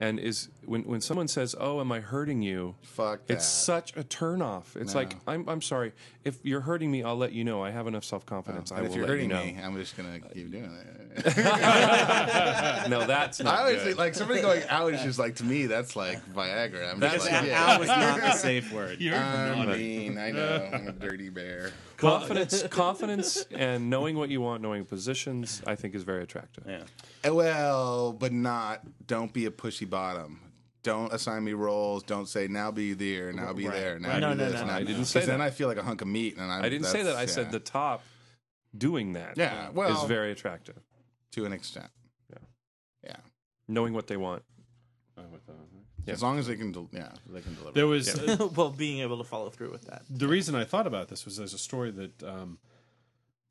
[0.00, 3.34] and is when when someone says, "Oh, am I hurting you?" Fuck that.
[3.34, 4.74] It's such a turnoff.
[4.76, 5.92] It's like I'm I'm sorry
[6.24, 7.02] if you're hurting me.
[7.02, 7.62] I'll let you know.
[7.62, 8.72] I have enough self confidence.
[8.72, 9.44] Oh, I and will if you're let hurting you know.
[9.44, 10.96] me, I'm just gonna keep doing it.
[12.90, 13.84] No, that's not I always good.
[13.84, 16.90] think, like somebody going out is just like to me that's like Viagra.
[16.92, 17.78] I'm Because just like, that yeah.
[17.78, 18.98] was not the safe word.
[19.10, 21.72] Um, I mean, I know I'm a dirty bear.
[21.96, 25.62] confidence, confidence, and knowing what you want, knowing positions.
[25.66, 26.64] I think is very attractive.
[26.66, 26.82] Yeah.
[27.24, 28.82] Eh, Well, but not.
[29.06, 30.40] Don't be a pushy bottom.
[30.82, 32.02] Don't assign me roles.
[32.02, 33.74] Don't say now be there, now be Right.
[33.74, 34.14] there, now Right.
[34.14, 34.60] do No, no, this.
[34.60, 34.66] no.
[34.66, 35.44] now I do- didn't 'cause say then that.
[35.44, 36.60] I feel like a hunk of meat, and I.
[36.64, 37.10] I didn't say that.
[37.16, 37.52] I that's- said yeah.
[37.52, 38.02] the top
[38.76, 39.36] doing that.
[39.36, 40.78] Yeah, is well- very attractive.
[41.32, 41.90] to an extent.
[42.28, 42.38] Yeah.
[43.04, 43.16] Yeah.
[43.68, 44.42] Knowing what they want.
[45.16, 45.52] Uh, with the-
[46.06, 46.14] Yeah.
[46.14, 47.72] As long as they can, del- yeah, they can deliver.
[47.72, 48.12] There was
[48.56, 50.02] well, being able to follow through with that.
[50.10, 52.58] the reason I thought about this was there's a story that um,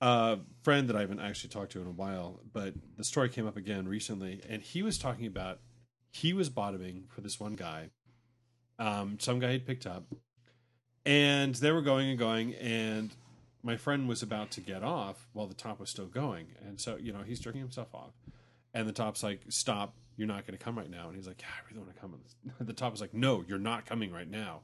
[0.01, 3.47] a friend that I haven't actually talked to in a while, but the story came
[3.47, 5.59] up again recently, and he was talking about
[6.11, 7.89] he was bottoming for this one guy,
[8.77, 10.05] um, some guy he'd picked up,
[11.05, 13.11] and they were going and going, and
[13.61, 16.95] my friend was about to get off while the top was still going, and so
[16.95, 18.13] you know he's jerking himself off,
[18.73, 21.41] and the top's like, "Stop." You're not going to come right now, and he's like,
[21.41, 22.19] "Yeah, I really want to come."
[22.67, 24.61] The top was like, "No, you're not coming right now."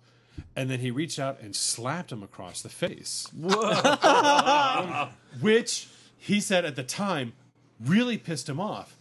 [0.56, 3.28] And then he reached out and slapped him across the face.
[5.42, 7.34] Which he said at the time
[7.80, 8.98] really pissed him off.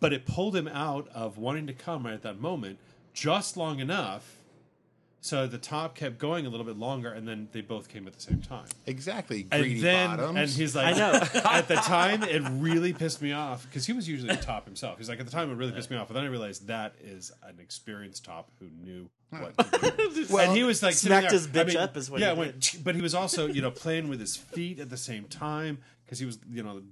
[0.00, 2.78] But it pulled him out of wanting to come right at that moment
[3.12, 4.38] just long enough
[5.24, 8.12] so the top kept going a little bit longer and then they both came at
[8.12, 8.66] the same time.
[8.84, 10.36] exactly And then bottoms.
[10.38, 11.12] and he's like I know.
[11.50, 14.98] at the time it really pissed me off because he was usually the top himself.
[14.98, 16.94] He's like at the time it really pissed me off, but then I realized that
[17.02, 20.36] is an experienced top who knew what to do.
[20.38, 22.34] and he was like sitting Smacked there- his I bitch mean, up is what yeah,
[22.34, 25.24] he went, but he was also you know playing with his feet at the same
[25.24, 26.84] time because he was you know the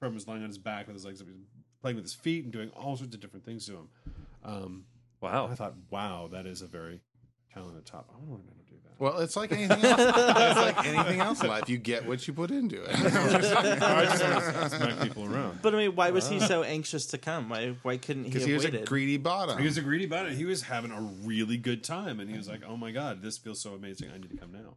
[0.00, 1.40] firm was lying on his back with his legs up, he was
[1.80, 3.88] playing with his feet and doing all sorts of different things to him.
[4.44, 4.84] Um,
[5.22, 5.48] Wow.
[5.52, 7.02] I thought, wow, that is a very
[7.52, 8.08] talented top.
[8.12, 9.00] I want to learn how to do that.
[9.00, 10.00] well, it's like anything else.
[10.00, 11.68] it's like anything else in life.
[11.68, 12.90] You get what you put into it.
[12.94, 15.60] I just want to smack people around.
[15.62, 16.46] But I mean, why was he ah.
[16.46, 17.48] so anxious to come?
[17.48, 18.82] Why why couldn't he Because have he was waited?
[18.82, 19.58] a greedy bottom.
[19.58, 20.32] He was a greedy about it.
[20.34, 23.38] He was having a really good time, and he was like, "Oh my god, this
[23.38, 24.10] feels so amazing!
[24.14, 24.76] I need to come now."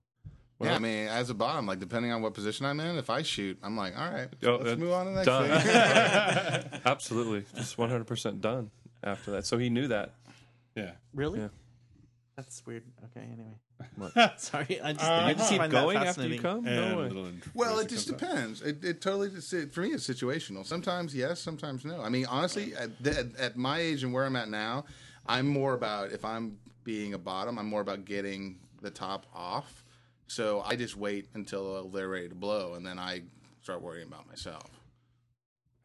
[0.62, 3.22] yeah, I mean, as a bottom, like depending on what position I'm in, if I
[3.22, 6.62] shoot, I'm like, all right, Oh, let's move on to the next done.
[6.72, 6.82] thing.
[6.86, 7.44] Absolutely.
[7.56, 8.72] Just 100% done
[9.04, 9.46] after that.
[9.46, 10.14] So he knew that.
[10.76, 11.40] Yeah, really?
[11.42, 11.48] Yeah.
[12.36, 12.84] That's weird.
[13.06, 13.58] Okay, anyway.
[14.14, 14.14] What?
[14.42, 16.42] Sorry, I just, Uh, I just Keep find that going after you fascinating.
[16.42, 16.64] come?
[16.64, 17.32] No way.
[17.54, 18.62] Well, it just depends.
[18.62, 20.66] It, it totally for me it's situational.
[20.66, 22.02] Sometimes yes, sometimes no.
[22.02, 24.86] I mean, honestly, at, at, at my age and where I'm at now,
[25.28, 29.84] I'm more about if I'm being a bottom, I'm more about getting the top off.
[30.28, 33.22] So I just wait until they're ready to blow, and then I
[33.62, 34.70] start worrying about myself.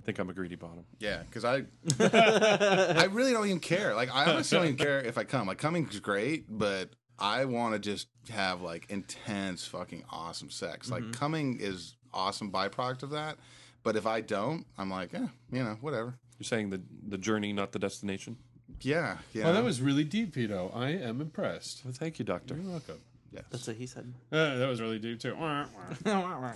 [0.09, 0.87] I think I'm a greedy bottom.
[1.01, 1.65] Yeah, because I,
[2.01, 3.95] I really don't even care.
[3.95, 5.47] Like I honestly don't even care if I come.
[5.47, 6.89] Like coming's great, but
[7.19, 10.91] I want to just have like intense, fucking awesome sex.
[10.91, 13.37] Like coming is awesome byproduct of that.
[13.83, 16.15] But if I don't, I'm like, eh, you know, whatever.
[16.39, 18.39] You're saying the the journey, not the destination.
[18.81, 19.47] Yeah, yeah.
[19.47, 20.75] Oh, that was really deep, Pito.
[20.75, 21.83] I am impressed.
[21.85, 22.55] Well, thank you, doctor.
[22.55, 23.01] You're welcome.
[23.39, 23.45] Yes.
[23.51, 24.13] That's what he said.
[24.33, 25.35] Uh, that was really deep too.
[25.35, 25.67] Wah, wah.
[26.05, 26.55] well,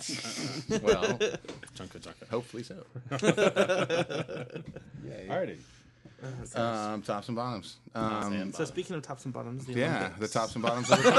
[1.77, 2.29] Chunka chunka.
[2.31, 2.85] hopefully so.
[5.29, 5.59] Alrighty.
[6.55, 7.77] Um, tops and bottoms.
[7.97, 10.21] Um, So speaking of tops and bottoms, the yeah, Olympics.
[10.21, 11.13] the tops and bottoms of the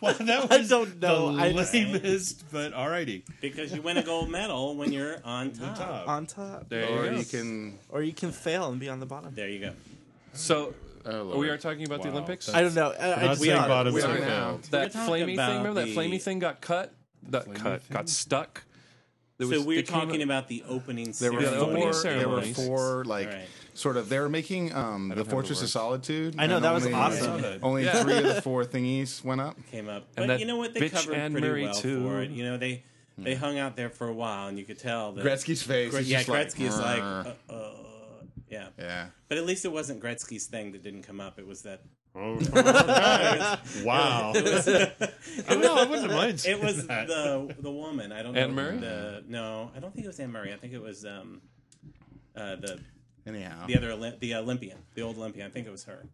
[0.00, 1.32] well, that I don't know.
[1.36, 3.22] the I just- lamest, but alrighty.
[3.42, 5.76] because you win a gold medal when you're on top.
[5.76, 6.08] top.
[6.08, 7.16] on top, There or you go.
[7.18, 7.78] you can.
[7.90, 9.34] or you can fail and be on the bottom.
[9.34, 9.72] There you go.
[10.32, 10.72] So
[11.06, 12.14] Oh, we are talking about the Wow.
[12.14, 12.48] Olympics.
[12.48, 12.92] I don't know.
[12.98, 14.20] I, I Not just saying thought- bottom, we are failed.
[14.28, 14.58] now.
[14.70, 15.58] that We're talking flamey about thing.
[15.58, 16.94] Remember that the- flamey thing got cut?
[17.30, 17.94] That Flamey cut thing?
[17.96, 18.64] got stuck.
[19.38, 21.82] There so was- we're it came talking about the opening There were Yeah, the opening
[21.92, 22.02] four.
[22.02, 22.56] There were ceremonies.
[22.66, 23.48] four like Right.
[23.74, 24.08] sort of.
[24.08, 25.68] They were making um, the have the Fortress of.
[25.68, 26.34] Solitude.
[26.38, 27.22] I know, and that was only, awesome.
[27.22, 27.62] I saw that.
[27.62, 28.02] Only Yeah.
[28.02, 29.56] three of the four thingies went up.
[29.70, 30.06] came up.
[30.16, 30.74] And But that you know what?
[30.74, 32.02] They bitch covered Anne pretty Murray, well too.
[32.02, 32.30] for it.
[32.30, 32.82] You know, they
[33.16, 35.90] they hung out there for a while, and you could tell that Gretzky's face.
[35.90, 37.70] Gre- is yeah, just like, Gretzky is like, uh, uh,
[38.50, 38.68] yeah.
[38.78, 39.06] yeah.
[39.28, 41.38] But at least it wasn't Gretzky's thing that didn't come up.
[41.38, 41.82] It was that.
[42.14, 42.38] Oh,
[43.84, 44.32] wow.
[44.34, 45.76] It was, I don't know.
[45.76, 46.44] I wouldn't mind.
[46.46, 47.06] it was that.
[47.06, 48.12] the the woman.
[48.12, 48.40] I don't know.
[48.40, 48.78] Anne Murray?
[48.78, 50.52] The, no, I don't think it was Anne Murray.
[50.52, 51.42] I think it was um,
[52.34, 52.80] uh, the
[53.26, 53.66] Anyhow.
[53.66, 55.46] the other Olymp- the Olympian, the old Olympian.
[55.46, 56.06] I think it was her.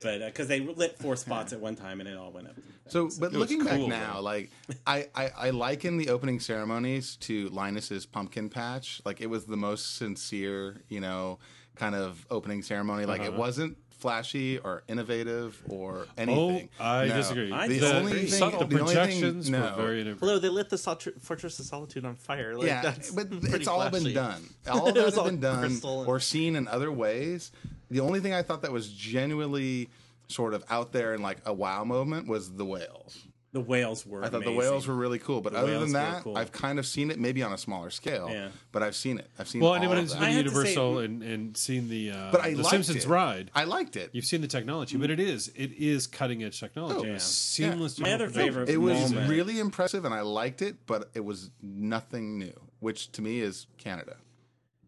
[0.00, 2.54] But because they lit four spots at one time and it all went up.
[2.86, 4.20] So, but was looking back cool, now, though.
[4.22, 4.50] like
[4.86, 9.02] I, I, I liken the opening ceremonies to Linus's pumpkin patch.
[9.04, 11.38] Like it was the most sincere, you know,
[11.78, 13.04] kind of opening ceremony.
[13.06, 13.32] Like Uh-huh.
[13.32, 16.68] it wasn't flashy or innovative or anything.
[16.78, 17.16] Oh, I No.
[17.16, 17.50] disagree.
[17.52, 17.98] I The disagree.
[17.98, 18.58] only Very thing, subtle.
[18.60, 19.60] the the only thing- projections no.
[19.60, 20.22] were very innovative.
[20.22, 22.54] Although they lit the Sol- Fortress of Solitude on fire.
[22.56, 24.04] Like, yeah, that's but it's all flashy.
[24.04, 24.48] been done.
[24.70, 27.50] All of It that was has all been done and- or seen in other ways.
[27.90, 29.88] The only thing I thought that was genuinely
[30.28, 33.18] sort of out there and like a wow moment was the whales.
[33.52, 34.22] The whales were.
[34.22, 36.36] I thought the whales were really cool, but The other than that, cool.
[36.36, 38.28] I've kind of seen it, maybe on a smaller scale.
[38.30, 38.48] Yeah.
[38.72, 39.30] But I've seen it.
[39.38, 39.62] I've seen.
[39.62, 40.18] Well, all anyone of who's that.
[40.20, 43.04] been I have to Universal say- and, and seen the uh, But I the Simpsons
[43.06, 43.08] it.
[43.08, 44.10] ride, I liked it.
[44.12, 47.00] you've seen the technology, but it is it is cutting edge technology.
[47.00, 47.16] Oh, yeah.
[47.18, 47.94] Seamless.
[47.94, 48.44] to My other operate.
[48.46, 49.30] favorite It was moment.
[49.30, 53.66] really impressive, and I liked it, but it was nothing new, which to me is
[53.78, 54.16] Canada.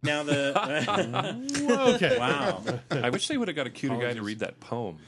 [0.02, 2.18] Now the okay.
[2.18, 2.62] wow.
[2.90, 4.98] I wish they would have got a cuter guy to read that poem.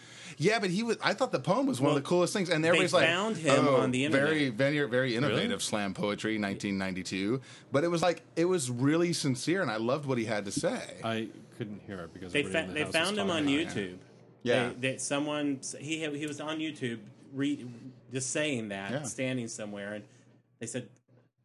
[0.43, 0.97] Yeah, but he was.
[1.03, 3.37] I thought the poem was one Well, of the coolest things, and everybody's like, found
[3.37, 7.41] him oh, on the internet." Very, very, very innovative slam poetry, 1992.
[7.71, 10.53] But it was like it was really sincere, and I loved what he had to
[10.53, 11.01] say.
[11.05, 13.47] I couldn't hear it because They fa- in the they house found him on.
[13.47, 13.99] YouTube.
[14.43, 14.71] Yeah.
[14.79, 16.99] They, they, someone he he was on YouTube
[17.33, 17.65] re,
[18.13, 19.03] just saying that Yeah.
[19.03, 20.05] standing somewhere and
[20.59, 20.89] they said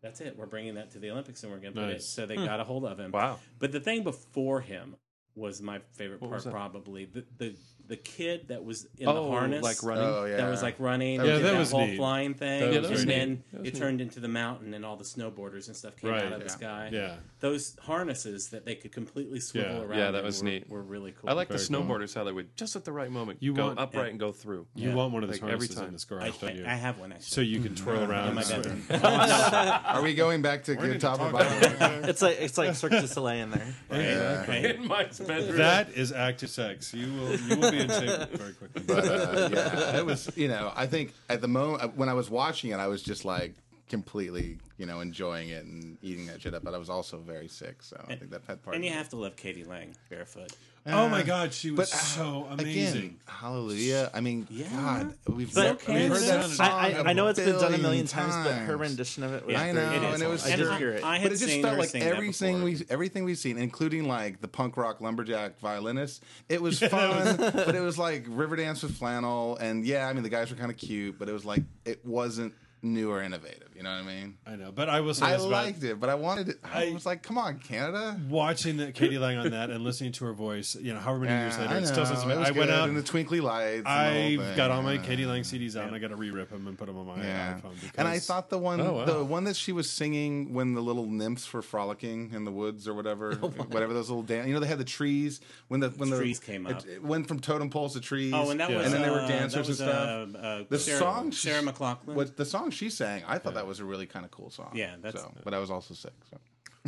[0.02, 2.26] that's it we're bringing that to the Olympics and we're going to put it so
[2.26, 2.46] they hmm.
[2.46, 3.12] got a hold of him.
[3.12, 3.40] Wow.
[3.60, 4.96] But the thing before him
[5.36, 7.56] was my favorite was part probably the, the
[7.88, 10.04] the kid that was in oh, the harness like running.
[10.04, 11.96] oh yeah, that was like running Yeah, did that that was whole neat.
[11.98, 13.16] flying thing That Yeah, was that was and neat.
[13.18, 16.10] then That was it turned into the mountain and all the snowboarders and stuff came
[16.12, 16.24] Right.
[16.26, 16.52] out of the Yeah.
[16.52, 17.16] sky Yeah.
[17.40, 19.82] those harnesses that they could completely swivel Yeah.
[19.82, 20.70] around Yeah, that in was were, neat.
[20.70, 21.84] were really cool I like the Very cool.
[21.98, 24.10] snowboarders how they would just at the right moment You go want- upright yeah.
[24.12, 24.68] and go through.
[24.76, 24.96] You Yeah.
[24.96, 25.94] want one of those Like, every harnesses in time.
[25.94, 26.66] this I, garage, don't you?
[26.66, 27.26] I, I have one actually.
[27.26, 28.28] so you can twirl around.
[28.30, 28.84] in my bedroom.
[28.92, 32.04] Are we going back to good top or bottom?
[32.04, 33.74] It's like it's like Cirque du Soleil in there.
[33.92, 34.46] Yeah.
[34.48, 34.66] Right.
[34.78, 35.58] In Mike's bedroom.
[35.58, 36.94] That is active sex.
[36.94, 38.84] You will you will be in shape very quickly.
[38.88, 40.30] but uh, yeah, it was.
[40.36, 43.26] You know, I think at the moment when I was watching it, I was just
[43.26, 43.54] like
[43.90, 46.64] completely, you know, enjoying it and eating that shit up.
[46.64, 48.76] But I was also very sick, so I think that that part.
[48.76, 49.64] And you have to love k.d.
[49.64, 50.52] lang barefoot.
[50.88, 53.20] Oh my God, she was But uh, so Again, amazing.
[53.28, 54.10] hallelujah.
[54.14, 54.70] I mean, Yeah.
[54.72, 56.68] God, we've, But we've heard that I- song.
[56.70, 59.34] I, I, I know it's been done a million million times, but her rendition of
[59.34, 61.04] it was I know, It is and it was I did hear it.
[61.04, 62.66] I had but it just seen felt like everything before.
[62.66, 66.24] we everything we've seen, including like the punk rock lumberjack violinist.
[66.50, 70.30] It was fun, but it was like Riverdance with flannel, and yeah, I mean the
[70.30, 73.67] guys were kind of cute, but it was like it wasn't new or innovative.
[73.78, 74.38] You know what I mean?
[74.48, 76.56] I know, but I will say I this about liked it, but I wanted it.
[76.64, 78.20] I, I- was like, come on, Canada.
[78.28, 79.20] watching the k.d.
[79.20, 80.76] lang on that and listening to her voice.
[80.76, 82.24] You know, however many years later, I it still sounds.
[82.24, 82.90] It I went good, out.
[82.90, 83.84] and the twinkly lights.
[83.86, 85.02] I whole thing, got all my yeah.
[85.04, 85.26] k.d.
[85.28, 87.54] lang CDs out, and I got to re-rip them and put them on my Yeah,
[87.60, 87.74] iPhone.
[87.80, 89.06] Because and I thought the one, Oh, wow.
[89.06, 92.88] the one that she was singing when the little nymphs were frolicking in the woods
[92.88, 93.36] or whatever,
[93.70, 94.48] whatever those little dance.
[94.48, 96.84] You know, they had the trees when the when the Trees came up.
[96.88, 98.34] it went from totem poles to trees.
[98.34, 98.78] Oh, and that Yeah.
[98.78, 100.30] was and then there were uh, dancers and stuff.
[100.34, 102.16] Uh, uh, the Sarah, song, she- Sarah McLachlan.
[102.16, 104.72] What the song she sang, I thought that was a really kind of cool song.
[104.74, 106.14] Yeah, that's- so, but I was also sick.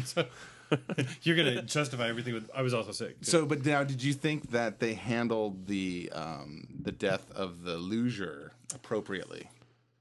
[0.06, 0.26] So.
[1.24, 2.50] you're gonna justify everything with.
[2.56, 3.18] I was also sick.
[3.22, 7.76] so, but now, did you think that they handled the um, the death of the
[7.78, 9.50] luger appropriately?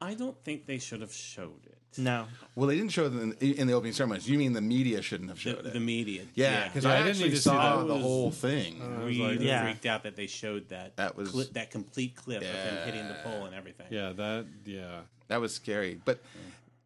[0.01, 1.75] I don't think they should have showed it.
[1.97, 4.29] No, Well, they didn't show it in, in the opening ceremonies.
[4.29, 5.73] You mean the media shouldn't have The, showed it?
[5.73, 6.23] the media.
[6.35, 7.89] yeah, because Yeah, I, I didn't actually see saw that.
[7.89, 8.99] the was- whole thing.
[9.01, 9.65] really like- Yeah.
[9.65, 13.09] freaked out that they showed that That was- cli- that complete clip of him hitting
[13.09, 13.87] the pole and everything.
[13.91, 15.01] yeah, that yeah.
[15.27, 15.99] That was scary.
[16.05, 16.21] But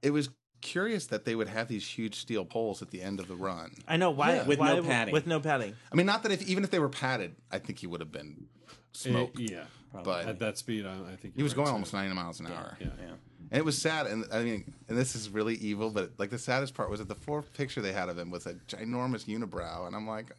[0.03, 0.29] it was
[0.61, 3.73] curious that they would have these huge steel poles at the end of the run.
[3.89, 4.37] I know why.
[4.37, 4.47] Yeah.
[4.47, 5.13] With why, no padding.
[5.13, 5.75] With no padding.
[5.93, 8.13] I mean, not that if even if they were padded, I think he would have
[8.13, 8.47] been
[8.93, 9.39] smoked.
[9.41, 9.65] It- yeah.
[10.05, 12.47] but At that speed, I, I think he was going right, almost 90 miles an
[12.47, 12.77] hour.
[12.81, 12.87] Yeah.
[12.99, 13.15] Yeah.
[13.51, 14.07] And it was sad.
[14.07, 17.09] And I mean, and this is really evil, but like the saddest part was that
[17.09, 19.87] the fourth picture they had of him was a ginormous unibrow.
[19.87, 20.33] And I'm like,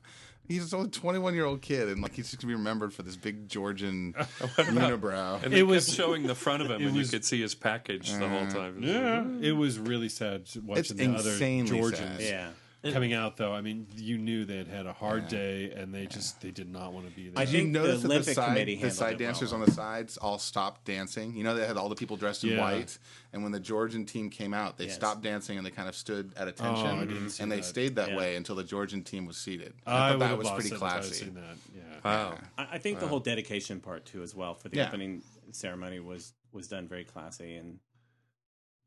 [0.47, 3.15] He's only 21 year old kid, and like he's just gonna be remembered for this
[3.15, 4.13] big Georgian
[4.57, 5.41] unibrow.
[5.43, 8.11] And It was- showing the front of him, and was- you could see his package
[8.11, 8.77] the whole time.
[8.81, 12.49] Yeah, it was really sad watching the other insanely Georgians Yeah.
[12.91, 13.37] Coming out.
[13.37, 16.51] Though I mean, you knew they had had a hard day, and they just they
[16.51, 17.41] did not want to be there.
[17.41, 19.19] I Did you think the notice that the Olympic side, committee the handled side it
[19.19, 19.55] well, dancers though.
[19.57, 21.35] on the sides all stopped dancing?
[21.35, 22.61] You know, they had all the people dressed in Yeah.
[22.61, 22.97] white,
[23.31, 24.95] and when the Georgian team came out, they Yes.
[24.95, 27.57] stopped dancing and they kind of stood at attention, Oh, I didn't see and they
[27.57, 27.63] that.
[27.65, 28.17] stayed that Yeah.
[28.17, 29.73] way until the Georgian team was seated.
[29.85, 31.13] I, I, would thought that have was lost pretty it if I had classy.
[31.25, 31.57] seen that.
[31.75, 31.81] Yeah.
[32.03, 32.37] Wow.
[32.57, 34.87] I, I think the whole dedication part too, as well, for the Yeah.
[34.87, 35.21] opening
[35.51, 37.79] ceremony was was done very classy, and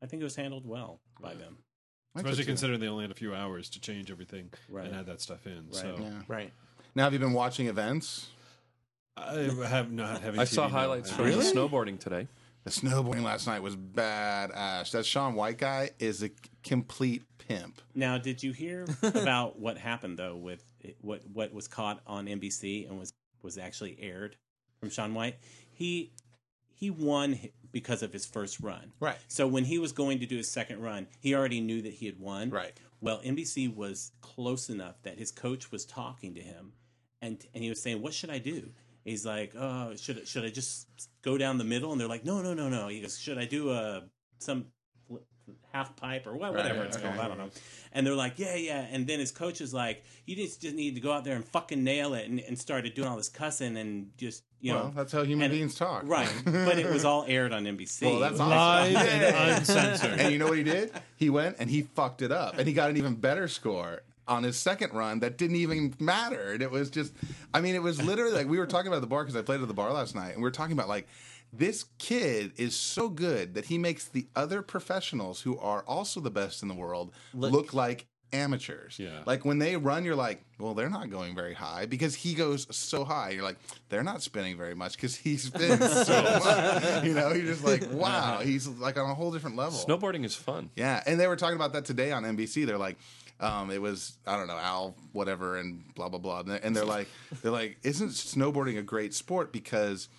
[0.01, 1.57] I think it was handled well by them.
[2.17, 4.87] I could Especially see considering they only had a few hours to change everything Right.
[4.87, 5.67] and add that stuff in.
[5.67, 5.75] Right.
[5.75, 6.21] So Yeah.
[6.27, 6.51] Right.
[6.95, 8.27] Now, have you been watching events?
[9.15, 9.33] I
[9.67, 10.39] have not having.
[10.39, 11.45] I TV, saw highlights I- from Really?
[11.45, 12.27] the snowboarding today.
[12.63, 14.91] The snowboarding last night was badass.
[14.91, 16.29] That Shaun White guy is a
[16.63, 17.81] complete pimp.
[17.95, 20.63] Now, did you hear about what happened though with
[21.01, 23.13] what what was caught on NBC and was
[23.43, 24.35] was actually aired
[24.79, 25.37] from Shaun White?
[25.71, 26.11] He
[26.75, 28.91] he won h- because of his first run.
[28.99, 29.17] Right.
[29.27, 32.07] So when he was going to do his second run, he already knew that he
[32.07, 32.49] had won.
[32.49, 32.75] Right.
[33.01, 36.73] Well, NBC was close enough that his coach was talking to him,
[37.21, 38.71] and and he was saying, "What should I do?"
[39.05, 40.87] He's like, "Oh, should should I just
[41.21, 43.45] go down the middle?" And they're like, "No, no, no, no." He goes, "Should I
[43.45, 44.05] do a
[44.39, 44.69] some fl-
[45.73, 47.19] half pipe or what, whatever right, it's right, called?
[47.19, 47.49] I don't know."
[47.93, 50.95] And they're like, "Yeah, yeah." And then his coach is like, "You just just need
[50.95, 53.77] to go out there and fucking nail it," and, and started doing all this cussing
[53.77, 56.03] and just you well, know, that's how human and- beings talk.
[56.05, 56.31] right.
[56.45, 58.03] but it was all aired on NBC.
[58.03, 58.93] Well, that's awesome.
[58.93, 59.45] Live Yeah.
[59.49, 60.19] and uncensored.
[60.19, 60.91] And you know what he did?
[61.15, 64.43] He went and he fucked it up, and he got an even better score on
[64.43, 66.51] his second run that didn't even matter.
[66.51, 67.13] And it was just,
[67.53, 69.61] I mean, it was literally like we were talking about the bar because I played
[69.61, 71.07] at the bar last night, and we were talking about like
[71.53, 76.31] this kid is so good that he makes the other professionals who are also the
[76.31, 78.99] best in the world look, like amateurs.
[78.99, 79.21] Yeah.
[79.25, 82.67] Like when they run, you're like, well, they're not going very high because he goes
[82.75, 83.31] so high.
[83.31, 83.57] You're like,
[83.89, 87.03] they're not spinning very much because he spins so much.
[87.03, 89.79] You know, you're just like, wow, he's like on a whole different level.
[89.79, 90.69] Snowboarding is fun.
[90.75, 92.65] Yeah, and they were talking about that today on NBC.
[92.65, 92.97] They're like,
[93.39, 97.07] um, it was I don't know Al whatever and blah blah blah, and they're like,
[97.41, 100.09] they're like, isn't snowboarding a great sport because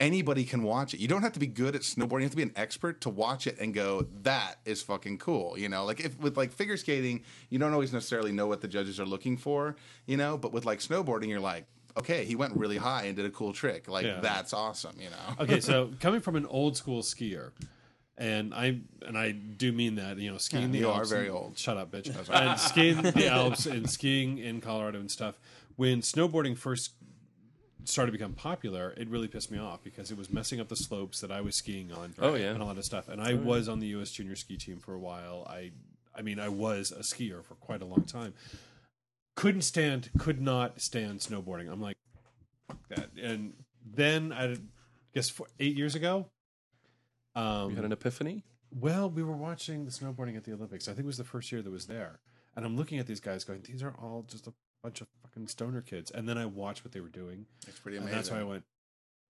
[0.00, 1.00] anybody can watch it.
[1.00, 2.18] You don't have to be good at snowboarding.
[2.20, 5.58] You have to be an expert to watch it and go, that is fucking cool.
[5.58, 8.68] You know, like if with like figure skating, you don't always necessarily know what the
[8.68, 9.76] judges are looking for.
[10.06, 11.66] You know, but with like snowboarding, you're like.
[11.98, 13.88] Okay, he went really high and did a cool trick.
[13.88, 14.20] Like Yeah.
[14.20, 15.42] that's awesome, you know.
[15.44, 17.52] okay, so coming from an old school skier,
[18.18, 21.28] and I and I do mean that you know skiing Yeah, the you are very
[21.28, 21.56] and- old.
[21.58, 22.14] Shut up, bitch.
[22.28, 25.38] and skiing the Alps and skiing in Colorado and stuff.
[25.76, 26.95] When snowboarding first
[27.88, 30.76] started to become popular, it really pissed me off because it was messing up the
[30.76, 32.14] slopes that I was skiing on.
[32.18, 32.50] Oh, yeah.
[32.52, 33.08] and a lot of stuff.
[33.08, 34.10] And I was on the U.S.
[34.10, 35.46] junior ski team for a while.
[35.48, 35.72] I
[36.14, 38.32] I mean, I was a skier for quite a long time.
[39.34, 41.70] Couldn't stand, could not stand snowboarding.
[41.70, 41.98] I'm like,
[42.66, 43.10] fuck that.
[43.22, 43.52] And
[43.84, 44.56] then I
[45.14, 46.26] guess four, eight years ago.
[47.34, 48.44] Um, You had an epiphany?
[48.78, 50.88] well, we were watching the snowboarding at the Olympics.
[50.88, 52.20] I think it was the first year that was there.
[52.56, 54.52] And I'm looking at these guys going, these are all just a
[54.86, 56.10] bunch of fucking stoner kids.
[56.12, 57.46] And then I watched what they were doing.
[57.66, 58.16] It's pretty And amazing.
[58.18, 58.62] that's why I went,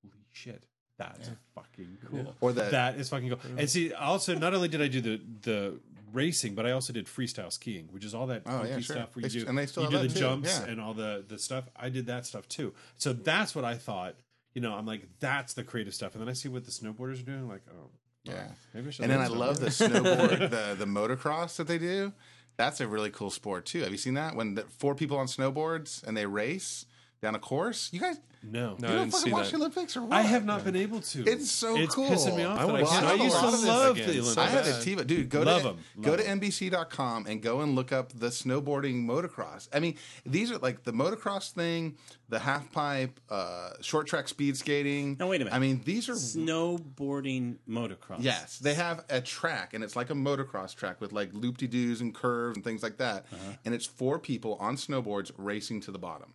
[0.05, 0.65] holy shit.
[0.99, 2.35] That's fucking cool.
[2.41, 3.39] Or that- that is fucking cool.
[3.59, 5.81] And see, also not only did I do the the
[6.13, 8.97] racing, but I also did freestyle skiing, which is all that Oh, funky yeah, sure.
[8.97, 10.67] stuff where you They- do and they still you do the too, jumps yeah.
[10.71, 11.69] and all the the stuff.
[11.77, 12.73] I did that stuff too.
[12.97, 14.17] So that's what I thought.
[14.55, 16.15] You know, I'm like, that's the creative stuff.
[16.15, 17.47] And then I see what the snowboarders are doing.
[17.47, 17.91] Like, oh,
[18.25, 18.49] Yeah.
[18.73, 19.03] maybe I should.
[19.05, 22.13] And then I love the snowboard, the the motocross that they do.
[22.57, 23.83] That's a really cool sport too.
[23.83, 24.35] Have you seen that?
[24.35, 26.87] When the four people on snowboards and they race
[27.23, 27.89] down a course.
[27.93, 29.51] You guys, No, No, you I don't didn't fucking see watch that.
[29.53, 30.13] the Olympics or what?
[30.13, 31.25] I have not been able to.
[31.27, 31.83] It's so cool.
[31.83, 32.09] it's cool.
[32.11, 32.59] pissing me off.
[32.59, 33.05] I that wanna can't.
[33.05, 34.37] watch I used to love again the Olympics.
[34.39, 34.73] I had a.
[34.73, 35.29] TV, dude.
[35.31, 36.39] Go Love to 'em, go love to 'em.
[36.41, 39.69] NBC.com and go and look up the snowboarding motocross.
[39.73, 41.97] I mean, these are like the motocross thing,
[42.29, 45.17] the half pipe, uh, short track speed skating.
[45.19, 45.57] Now, wait a minute.
[45.57, 48.19] I mean, these are snowboarding motocross.
[48.21, 51.67] Yes, they have a track, and it's like a motocross track with like loop de
[51.67, 53.27] doos and curves and things like that.
[53.33, 53.53] Uh-huh.
[53.65, 56.35] And it's four people on snowboards racing to the bottom.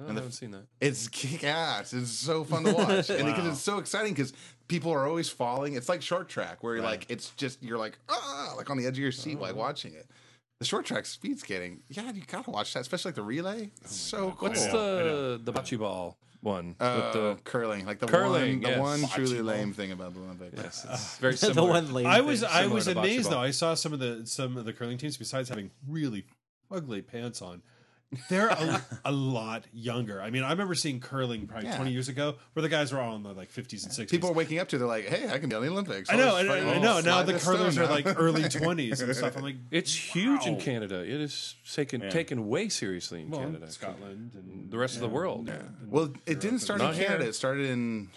[0.00, 0.64] Oh, I And the- haven't seen that.
[0.80, 1.92] It's kick ass.
[1.92, 3.50] It's so fun to watch, and because Wow.
[3.50, 4.32] it's so exciting because
[4.68, 5.74] people are always falling.
[5.74, 6.92] It's like short track where you're Right.
[7.00, 9.42] like it's just you're like ah like on the edge of your seat Uh-huh.
[9.42, 10.06] while watching it.
[10.60, 13.70] The short track speed skating, yeah, you gotta watch that, especially like the relay.
[13.82, 14.48] It's so cool.
[14.48, 16.76] What's I know, I the the bocce ball one?
[16.80, 17.86] uh, with the, curling?
[17.86, 18.78] Like the Curling, one, the yes.
[18.78, 19.44] one Bocce truly ball.
[19.46, 20.56] lame thing about the Olympics.
[20.56, 22.50] yes, it's very the one lame I was thing.
[22.52, 23.38] I was amazed though.
[23.40, 26.24] I saw some of the some of the curling teams besides having really
[26.70, 27.62] ugly pants on.
[28.28, 30.20] They're a, a lot younger.
[30.20, 31.76] I mean, I remember seeing curling probably Yeah.
[31.76, 34.10] 20 years ago, where the guys were all in the like 50s and 60s.
[34.10, 34.78] People are waking up to.
[34.78, 36.78] They're like, "Hey, I can be on the Olympics." I know, I'll I know, I
[36.80, 37.00] know.
[37.00, 39.36] Now the curlers are like early 20s and stuff.
[39.36, 41.00] I'm like, It's huge in Canada.
[41.02, 42.10] It is taken Yeah.
[42.10, 43.70] taken way seriously in well, Canada.
[43.70, 45.50] Scotland and The rest of the world.
[45.86, 47.06] Well, it didn't start in Not here.
[47.06, 47.28] Canada.
[47.28, 48.08] It started in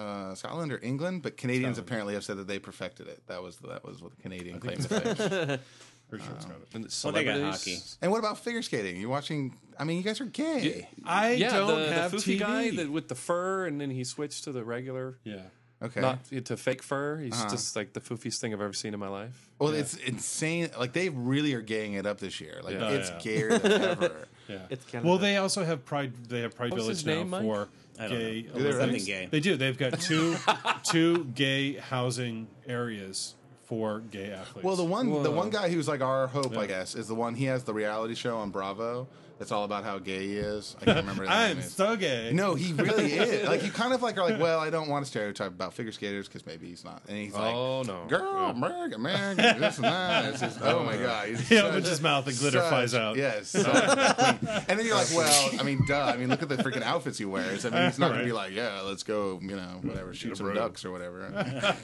[0.00, 3.22] uh, Scotland or England, but Canadians apparently have said that they perfected it.
[3.26, 5.58] That was that was what the Canadian claim to fame.
[6.08, 6.66] Pretty sure it's Scotland.
[6.74, 7.78] And Well, they got hockey.
[8.02, 9.00] And what about figure skating?
[9.00, 9.56] You're watching.
[9.78, 10.88] I mean, you guys are gay.
[11.04, 12.38] I Yeah, don't the, have the foofy TV.
[12.40, 15.42] guy that, with the fur, and then he switched to the regular, yeah.
[15.82, 16.00] Okay.
[16.00, 17.16] not into fake fur.
[17.18, 17.48] He's Uh-huh.
[17.48, 19.48] just like the foofiest thing I've ever seen in my life.
[19.60, 20.68] well, it's insane.
[20.78, 22.60] Like they really are gaying it up this year.
[22.62, 22.88] Like Yeah.
[22.88, 23.18] Oh, it's yeah.
[23.22, 24.28] gayer than ever.
[24.48, 24.58] Yeah.
[24.68, 25.08] It's Canada.
[25.08, 26.12] Well, they also have Pride.
[26.28, 27.42] They have Pride What's Village now name, Mike?
[27.42, 27.70] for I don't
[28.08, 28.42] gay.
[28.42, 29.28] Do they Something gay.
[29.30, 29.56] They do.
[29.56, 30.36] They've got two
[30.84, 33.34] two gay housing areas
[33.64, 34.64] for gay athletes.
[34.64, 35.36] Well, the one the Whoa.
[35.36, 38.14] one guy who's like our hope, I guess, is the one he has the reality
[38.14, 39.06] show on Bravo.
[39.40, 40.76] That's all about how gay he is.
[40.82, 41.22] I can't remember.
[41.26, 42.30] his name I'm so gay.
[42.34, 43.48] No, he really is.
[43.48, 45.92] Like you kind of like are like, well, I don't want to stereotype about figure
[45.92, 47.00] skaters because maybe he's not.
[47.08, 48.04] And he's like, Oh, no.
[48.06, 50.26] girl, American, American, this and that.
[50.26, 52.94] It's just, oh my god, he's He such- opens his mouth and glitter such- flies
[52.94, 53.16] out.
[53.16, 56.04] Yes, such and then you're like, well, I mean, duh.
[56.04, 57.64] I mean, look at the freaking outfits he wears.
[57.64, 60.52] I mean, he's not gonna be like, yeah, let's go, you know, whatever, shoot some
[60.52, 61.74] ducks or whatever.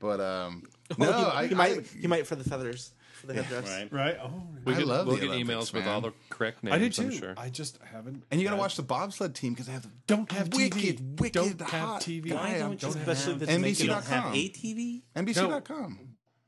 [0.00, 0.64] but um,
[0.98, 3.68] no, Well, he, I, he I- might he might for the feathers for the headdress.
[3.68, 3.92] Right.
[3.92, 4.18] Right?
[4.22, 5.94] Oh, We I get, love we'll the get Olympics, emails with man.
[5.94, 6.74] all the correct names.
[6.74, 7.02] I did too.
[7.02, 7.34] I'm sure.
[7.36, 8.24] I just haven't.
[8.30, 10.50] and you got to had- watch the bobsled team because they have the Don't have
[10.50, 10.56] TV.
[10.74, 12.30] wicked, wicked Don't have hot TV.
[12.30, 12.34] guy.
[12.36, 12.94] Why don't you you.
[12.94, 13.86] Especially have, the NBC.com.
[13.88, 15.02] don't have a TV?
[15.16, 15.98] NBC.com.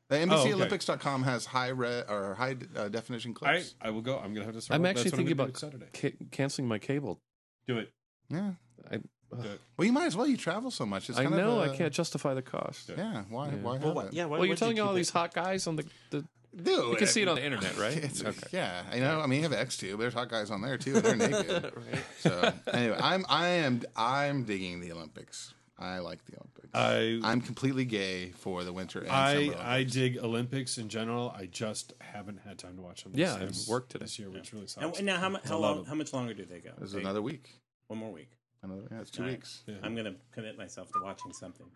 [0.08, 0.52] The Oh, okay.
[0.52, 3.74] NBCOlympics.com has high re- or high uh, definition I, clips.
[3.80, 4.18] I will go.
[4.18, 4.76] I'm gonna have to start.
[4.76, 5.86] I'm that's actually what thinking gonna about do Saturday.
[5.92, 7.20] ca- canceling my cable.
[7.66, 7.92] Do it.
[8.30, 8.52] yeah.
[8.90, 9.02] I, Do
[9.42, 9.60] it.
[9.76, 10.26] Well, you might as well.
[10.26, 11.10] You travel so much.
[11.10, 12.88] It's I kind know of I a- can't justify the cost.
[12.96, 13.24] Yeah.
[13.28, 13.48] Why?
[13.50, 13.60] Why?
[13.62, 14.12] Well, have what, it?
[14.14, 14.24] yeah.
[14.24, 16.24] Why Well, you're would telling you all keep these hot guys on the, the
[16.56, 17.96] Dude, you can see it on the internet, right?
[17.96, 18.46] It's, okay.
[18.52, 19.20] Yeah, I know.
[19.20, 20.00] I mean, you have X Tube.
[20.00, 21.00] There's hot guys on there too.
[21.00, 21.72] They're naked.
[22.20, 25.54] So anyway, I'm I am I'm digging the Olympics.
[25.78, 26.68] I like the Olympics.
[26.74, 29.92] I I'm completely gay for the winter and I summer I Olympics.
[29.92, 31.34] dig Olympics in general.
[31.36, 33.12] I just haven't had time to watch them.
[33.14, 34.04] Yeah, this, I worked today.
[34.04, 34.84] this year, which really sucks.
[34.84, 35.84] And, and now, how, mu- I how love long?
[35.86, 35.88] it.
[35.88, 36.70] How much longer do they go?
[36.78, 37.50] This is They- another week.
[37.86, 38.30] one more week.
[38.62, 39.36] Another, yeah, it's two All right.
[39.36, 39.62] weeks.
[39.66, 39.76] Yeah.
[39.84, 41.66] I'm gonna commit myself to watching something.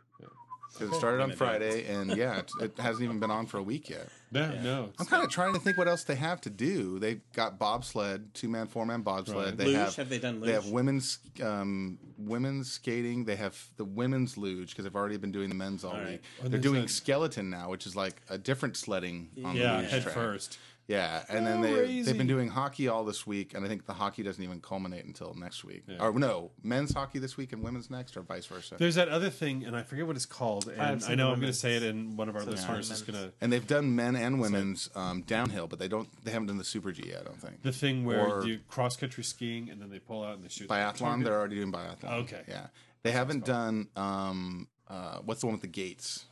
[0.78, 1.36] 'Cause it started on Gonna.
[1.36, 4.08] Friday, and yeah, it, it hasn't even been on for a week yet.
[4.30, 4.90] Yeah, no.
[4.98, 6.98] I'm kind of trying to think what else they have to do.
[6.98, 9.44] They've got bobsled, two man, four man bobsled.
[9.44, 9.56] Right.
[9.56, 9.76] They luge?
[9.76, 10.46] have, Have they done luge?
[10.46, 13.24] They have women's um, women's skating.
[13.26, 16.10] They have the women's luge because they've already been doing the men's all All right.
[16.12, 16.22] week.
[16.44, 19.82] Oh, They're doing that- skeleton now, which is like a different sledding on yeah, the
[19.82, 20.14] luge head track.
[20.14, 20.58] first.
[20.92, 22.02] Yeah, and then they Crazy.
[22.02, 25.04] they've been doing hockey all this week, and I think the hockey doesn't even culminate
[25.04, 25.84] until next week.
[25.88, 25.96] Yeah.
[26.00, 28.76] Or no, men's hockey this week and women's next, or vice versa.
[28.78, 30.68] There's that other thing, and I forget what it's called.
[30.68, 32.90] And I've I know I'm going to say it, and one of our Something listeners
[32.90, 33.32] is going to.
[33.40, 36.08] and they've done men and women's um, downhill, but they don't.
[36.24, 37.22] They haven't done the super G yet.
[37.22, 37.62] I don't think.
[37.62, 40.48] The thing where Or- you cross country skiing and then they pull out and they
[40.48, 40.68] shoot.
[40.68, 40.98] the biathlon.
[40.98, 41.24] target.
[41.24, 42.22] They're already doing biathlon.
[42.24, 42.42] Okay.
[42.48, 42.66] Yeah,
[43.02, 43.88] they haven't done.
[43.96, 46.26] Um, uh, what's the one with the gates?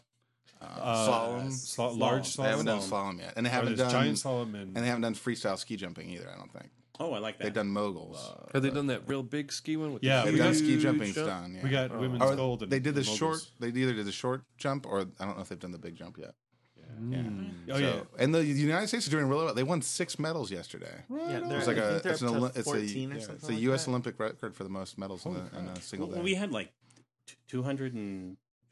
[0.61, 1.47] Uh, Uh, slalom.
[1.49, 3.15] sla- large They haven't done slalom.
[3.15, 5.77] slalom yet, and they haven't done giant slalom and, and they haven't done freestyle ski
[5.77, 6.29] jumping either.
[6.31, 7.45] I don't think Oh, I like that.
[7.45, 8.19] they've done moguls.
[8.53, 9.95] Have they done that real big ski one?
[9.95, 11.29] With Yeah, the they've we done got- ski huge jumping's jump?
[11.29, 11.55] done.
[11.55, 11.63] Yeah.
[11.65, 12.63] we got women's Or gold.
[12.65, 13.39] And they did the short.
[13.59, 15.97] They either did the short jump, or I don't know if they've done the big
[15.97, 16.35] jump yet.
[17.09, 17.23] Yeah.
[17.71, 19.55] Oh So- yeah, and the United States are doing really well.
[19.55, 21.05] They won six medals yesterday.
[21.09, 22.89] Yeah, they're, It's like I a think it's an up to it's a or yeah,
[23.21, 23.85] something it's a like U.S.
[23.85, 23.91] that.
[23.93, 26.23] Olympic record for the most medals in a, in a single Well, day.
[26.25, 26.71] we had like
[27.27, 27.37] t-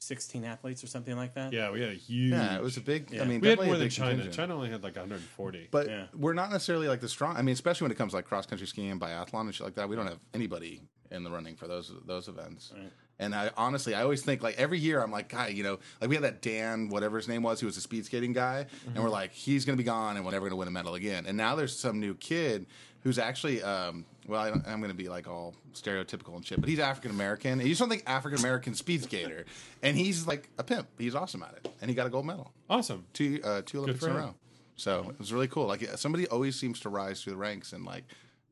[0.01, 1.53] 216 athletes or something like that.
[1.53, 2.31] yeah, we had a huge.
[2.33, 3.11] yeah, it was a big.
[3.11, 3.23] Yeah.
[3.23, 4.11] I mean, we had definitely more than China.
[4.11, 4.35] contingent.
[4.37, 5.69] China only had like 140.
[5.71, 6.07] But Yeah.
[6.15, 7.37] we're not necessarily like the strong.
[7.37, 9.75] I mean, especially when it comes to like cross country skiing biathlon and shit like
[9.75, 9.89] that.
[9.89, 12.73] We don't have anybody in the running for those those events.
[12.77, 12.93] Right.
[13.21, 16.09] And I honestly, I always think like every year, I'm like, guy, you know, like
[16.09, 18.69] we had that Dan, whatever his name was, he was a speed skating guy, and
[18.95, 19.03] Mm-hmm.
[19.03, 21.27] we're like, he's gonna be gone, and we're never gonna win a medal again.
[21.27, 22.67] And now there's some new kid
[23.03, 26.69] who's actually, um, well, I don't, I'm gonna be like all stereotypical and shit, but
[26.69, 29.47] he's African American, and you just don't think African American speed skater,
[29.83, 30.87] and he's like a pimp.
[30.99, 33.05] He's awesome at it, and he got a gold medal awesome.
[33.13, 34.35] two uh, two Olympics in a row.
[34.77, 35.67] So it was really cool.
[35.67, 38.05] Like somebody always seems to rise through the ranks and like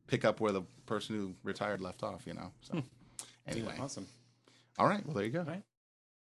[0.09, 2.27] pick up where the person who retired left off.
[2.27, 2.51] You know.
[2.63, 2.83] So
[3.47, 4.07] anyway, Awesome.
[4.79, 5.05] all right.
[5.07, 5.45] Well, there you go.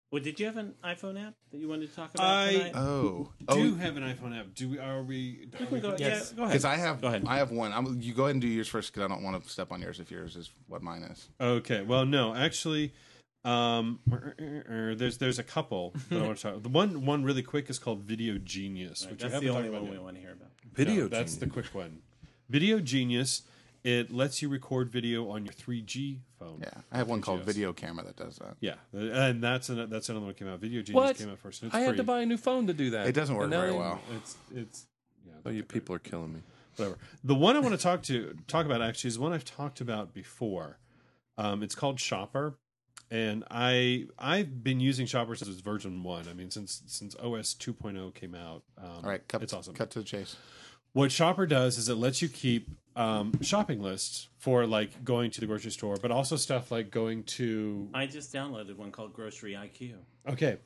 [0.07, 0.13] Right.
[0.13, 2.73] Well, did you have an iPhone app that you wanted to talk about I- tonight?
[2.77, 4.55] Oh, Do oh, have an iPhone app?
[4.55, 4.79] Do we?
[4.79, 5.49] Are we?
[5.59, 6.31] You can go, Yes.
[6.33, 6.53] yeah, go ahead.
[6.53, 7.25] because I have Go ahead.
[7.27, 7.73] I have one.
[7.73, 9.81] I'm, you go ahead and do yours first because I don't want to step on
[9.81, 11.29] yours if yours is what mine is.
[11.41, 11.83] Okay.
[11.83, 12.93] Well, no, actually,
[13.45, 13.99] um,
[14.39, 16.63] there's there's a couple that I want to talk.
[16.63, 19.63] The one one really quick is called Video Genius, which That's you the haven't only
[19.69, 20.03] talked one about we yet.
[20.05, 20.49] want to hear about.
[20.73, 21.03] Video.
[21.03, 21.99] No, that's the quick one.
[22.49, 23.43] Video Genius.
[23.87, 26.59] It lets you record video on your 3G phone.
[26.61, 27.45] Yeah, I have one called 3GS.
[27.45, 28.57] Video Camera that does that.
[28.59, 30.59] Yeah, and that's an, that's another one that came out.
[30.59, 31.17] Video Genius What?
[31.17, 31.63] came out first.
[31.63, 33.07] And it's I had to buy a new phone to do that.
[33.07, 34.01] It doesn't work very well.
[34.17, 34.87] It's it's
[35.25, 35.35] yeah.
[35.45, 36.41] Oh, you people are killing me.
[36.75, 36.99] whatever.
[37.23, 40.13] The one I want to talk to talk about actually is one I've talked about
[40.13, 40.79] before.
[41.39, 42.59] Um, it's called Shopper,
[43.09, 46.27] and I I've been using Shopper since version one.
[46.29, 48.65] I mean, since since OS 2.0 came out.
[48.79, 49.75] Um, All right, cut, it's awesome.
[49.75, 50.35] Cut to the chase.
[50.93, 55.41] What Shopper does is it lets you keep um, shopping lists for like going to
[55.41, 57.89] the grocery store, but also stuff like going to.
[57.95, 59.95] I just downloaded one called Grocery IQ.
[60.29, 60.57] Okay,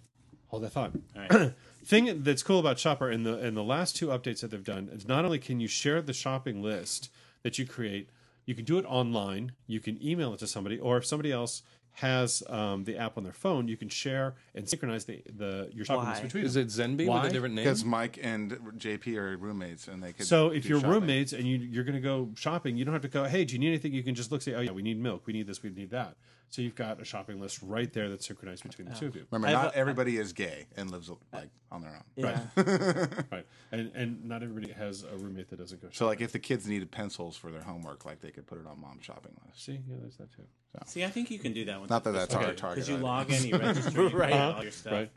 [0.46, 0.92] hold that thought.
[1.16, 1.52] All right.
[1.84, 4.88] thing that's cool about Shopper in the in the last two updates that they've done
[4.92, 7.10] is not only can you share the shopping list
[7.42, 8.10] that you create,
[8.46, 9.52] you can do it online.
[9.66, 11.62] You can email it to somebody, or if somebody else
[11.94, 15.84] has um, the app on their phone, you can share and synchronize the, the your
[15.84, 16.10] shopping Why?
[16.10, 16.64] list between Is them.
[16.64, 17.22] it Zenby Why?
[17.22, 17.64] with a different name?
[17.64, 20.26] Because Mike and JP are roommates, and they could.
[20.26, 20.90] So if do you're shopping.
[20.92, 23.24] roommates and you, you're going to go shopping, you don't have to go.
[23.24, 23.92] Hey, do you need anything?
[23.92, 24.42] You can just look.
[24.42, 25.22] Say, oh yeah, we need milk.
[25.26, 25.62] We need this.
[25.62, 26.16] We need that.
[26.52, 29.24] So you've got a shopping list right there that's synchronized between the two of you.
[29.30, 32.02] remember, I have not a- everybody is gay and lives like on their own.
[32.16, 32.40] Yeah.
[33.30, 35.88] Right, and and not everybody has a roommate that doesn't go.
[35.92, 38.66] So like, if the kids needed pencils for their homework, like they could put it
[38.66, 39.64] on mom's shopping list.
[39.64, 40.42] see, yeah, there's that too.
[40.86, 41.88] See, I think you can do that one.
[41.88, 42.76] Not that that's our target.
[42.84, 43.04] Because you audience.
[43.04, 44.30] log in, you register, you Right.
[44.32, 44.54] right.
[44.54, 44.92] all your stuff.
[44.92, 45.10] Right.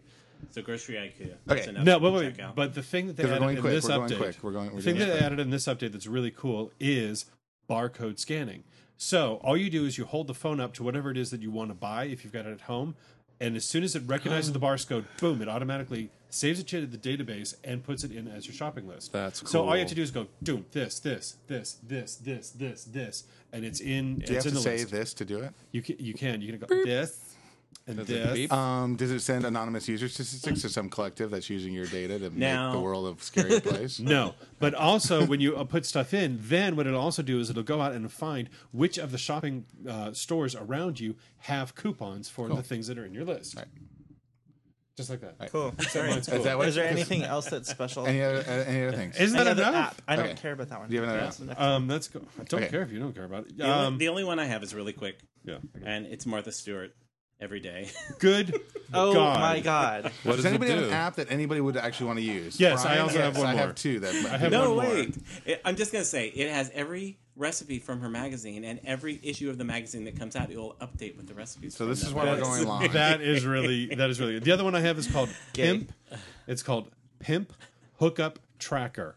[0.51, 1.21] So Grocery IQ.
[1.21, 1.35] Okay.
[1.47, 2.55] That's enough No, to but wait, check out.
[2.55, 4.17] but the thing that they 'Cause we're added going in quick, this we're going update,
[4.17, 6.05] quick, we're going- we're the thing doing that it they added in this update that's
[6.07, 7.25] really cool is
[7.69, 8.63] barcode scanning.
[8.97, 11.41] So all you do is you hold the phone up to whatever it is that
[11.41, 12.95] you want to buy if you've got it at home,
[13.39, 14.61] and as soon as it recognizes the oh.
[14.61, 18.55] barcode, boom, it automatically saves it to the database and puts it in as your
[18.55, 19.11] shopping list.
[19.11, 19.49] That's cool.
[19.49, 22.83] So all you have to do is go, do this, this, this, this, this, this,
[22.85, 24.19] this, and it's in.
[24.19, 24.91] Do you it's have in to the say list.
[24.91, 25.53] this to do it?
[25.71, 25.95] You can.
[25.99, 26.41] You can.
[26.41, 27.22] You can go this and
[27.85, 28.53] Does it beep?
[28.53, 32.29] Um, does it send anonymous user statistics to some collective that's using your data to
[32.29, 33.99] Now- make the world a scary place?
[34.13, 37.49] No, but also when you uh, put stuff in, then what it'll also do is
[37.49, 42.29] it'll go out and find which of the shopping uh, stores around you have coupons
[42.29, 43.55] for the things that are in your list.
[43.57, 43.65] Right.
[44.95, 45.51] Just like that.
[45.51, 45.73] Cool.
[45.89, 46.11] Sorry.
[46.11, 46.67] Is that what?
[46.67, 48.05] Is there anything else that's special?
[48.05, 49.17] Any other, uh, any other things?
[49.17, 49.87] Isn't Any that other enough?
[49.97, 50.01] app?
[50.07, 50.35] I don't Okay.
[50.35, 50.87] care about that one.
[50.89, 51.39] Do you have another That's app?
[51.39, 52.69] the next Um, that's go- I don't Okay.
[52.69, 53.57] care if you don't care about it.
[53.57, 55.57] the, only, Um, the only one I have is really quick, yeah.
[55.83, 56.93] and it's Martha Stewart
[57.43, 57.89] every day.
[58.19, 58.59] Good.
[58.95, 59.39] Oh God.
[59.39, 60.03] my god.
[60.21, 62.59] what Does does it anybody have an app that anybody would actually want to use?
[62.59, 63.01] Yes, I Brian?
[63.01, 63.61] also have Yes, one I more.
[63.61, 63.99] have two.
[63.99, 64.95] That I have no, one more.
[64.95, 65.17] wait.
[65.45, 69.49] It, I'm just gonna say it has every recipe from her magazine, and every issue
[69.49, 71.75] of the magazine that comes out, it will update with the recipes.
[71.75, 72.87] So this that is why we're going long.
[72.89, 74.43] That is really that is really good.
[74.43, 75.91] The other one I have is called Pimp.
[76.45, 77.51] It's called Pimp
[77.97, 79.15] Hookup Tracker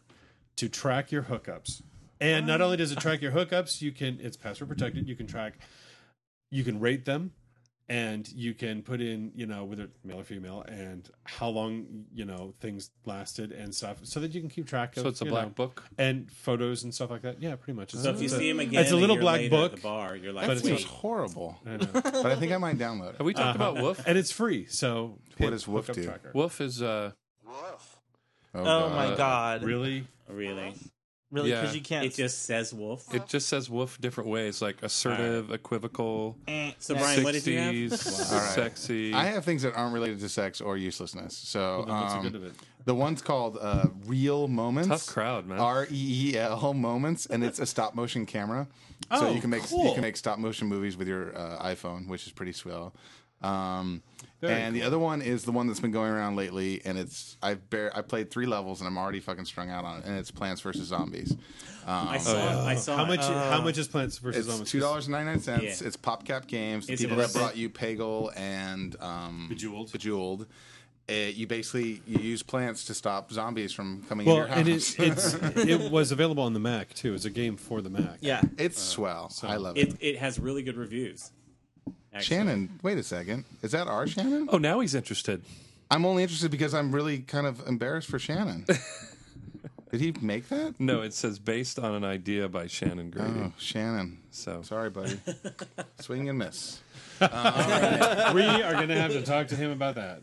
[0.56, 1.82] to track your hookups.
[2.18, 2.64] And not oh.
[2.64, 5.06] only does it track your hookups, you can it's password protected.
[5.06, 5.58] You can track,
[6.50, 7.32] you can rate them,
[7.88, 12.24] and you can put in you know whether male or female and how long you
[12.24, 15.02] know things lasted and stuff, so that you can keep track of.
[15.04, 15.84] So it's a black know, book.
[15.98, 17.40] and photos and stuff like that.
[17.40, 17.94] Yeah, pretty much.
[17.94, 19.82] It's, So if you a- see him again, it's a little black book, at the
[19.82, 20.16] bar.
[20.16, 21.86] You're like, but That it's wait, seems horrible, I know.
[21.92, 23.16] but I think I might download it.
[23.18, 24.02] Have we talked about Woof?
[24.06, 24.66] and it's free.
[24.66, 26.04] So What does Woof do?
[26.04, 26.32] Tracker.
[26.34, 27.12] Woof is uh,
[28.54, 29.62] Oh my god.
[29.62, 30.06] Really?
[30.28, 30.74] really?
[31.32, 31.50] Really?
[31.50, 31.60] Yeah.
[31.62, 32.06] Because you can't.
[32.06, 33.12] It just says woof.
[33.12, 37.00] it just says woof different ways, like assertive, equivocal, Eh, So nah.
[37.00, 37.74] Brian, what did you have?
[37.74, 38.50] sixties, All right.
[38.50, 39.12] sexy.
[39.12, 41.36] I have things that aren't related to sex or uselessness.
[41.36, 42.52] So Well, then what's the um, good of it?
[42.84, 44.88] the one's called uh, Reel Moments.
[44.88, 45.58] Tough crowd, man.
[45.58, 48.68] R E E L moments, and it's a stop motion camera.
[49.10, 49.84] Oh, so Oh, you can make cool.
[49.88, 52.94] you can make stop motion movies with your uh, iPhone, which is pretty swell.
[53.42, 54.02] Um,
[54.48, 57.36] Very and the other one is the one that's been going around lately, and it's
[57.42, 60.16] I've bare I played three levels and I'm already fucking strung out on it, and
[60.18, 61.32] it's Plants vs Zombies.
[61.86, 62.66] Um, I saw.
[62.66, 62.96] I saw.
[62.96, 63.08] How it.
[63.08, 63.20] much?
[63.20, 64.70] how much is Plants vs it's Zombies?
[64.70, 65.80] two dollars and ninety nine cents.
[65.80, 65.86] Yeah.
[65.88, 66.86] It's PopCap Games.
[66.86, 67.38] The Is people that worth it?
[67.38, 69.92] brought you Peggle and um, Bejeweled.
[69.92, 70.46] Bejeweled.
[71.08, 74.58] Uh, you basically you use plants to stop zombies from coming in Well, your house.
[74.58, 75.34] and it, it's
[75.84, 77.14] it was available on the Mac too.
[77.14, 78.18] It's a game for the Mac.
[78.20, 78.40] Yeah.
[78.58, 79.30] it's swell.
[79.30, 79.46] So.
[79.46, 79.90] I love it.
[79.90, 81.30] It it has really good reviews.
[82.16, 82.36] Actually.
[82.36, 83.44] Shannon, wait a second.
[83.62, 84.48] Is that our Shannon?
[84.50, 85.42] oh, now he's interested.
[85.90, 88.66] I'm only interested because I'm really kind of embarrassed for Shannon.
[89.92, 90.74] Did he make that?
[90.80, 93.40] No, it says based on an idea by Shannon Grady.
[93.44, 94.18] Oh, Shannon.
[94.30, 95.18] So Sorry, buddy.
[96.00, 96.80] Swing and miss.
[97.20, 100.22] we are going to have to talk to him about that.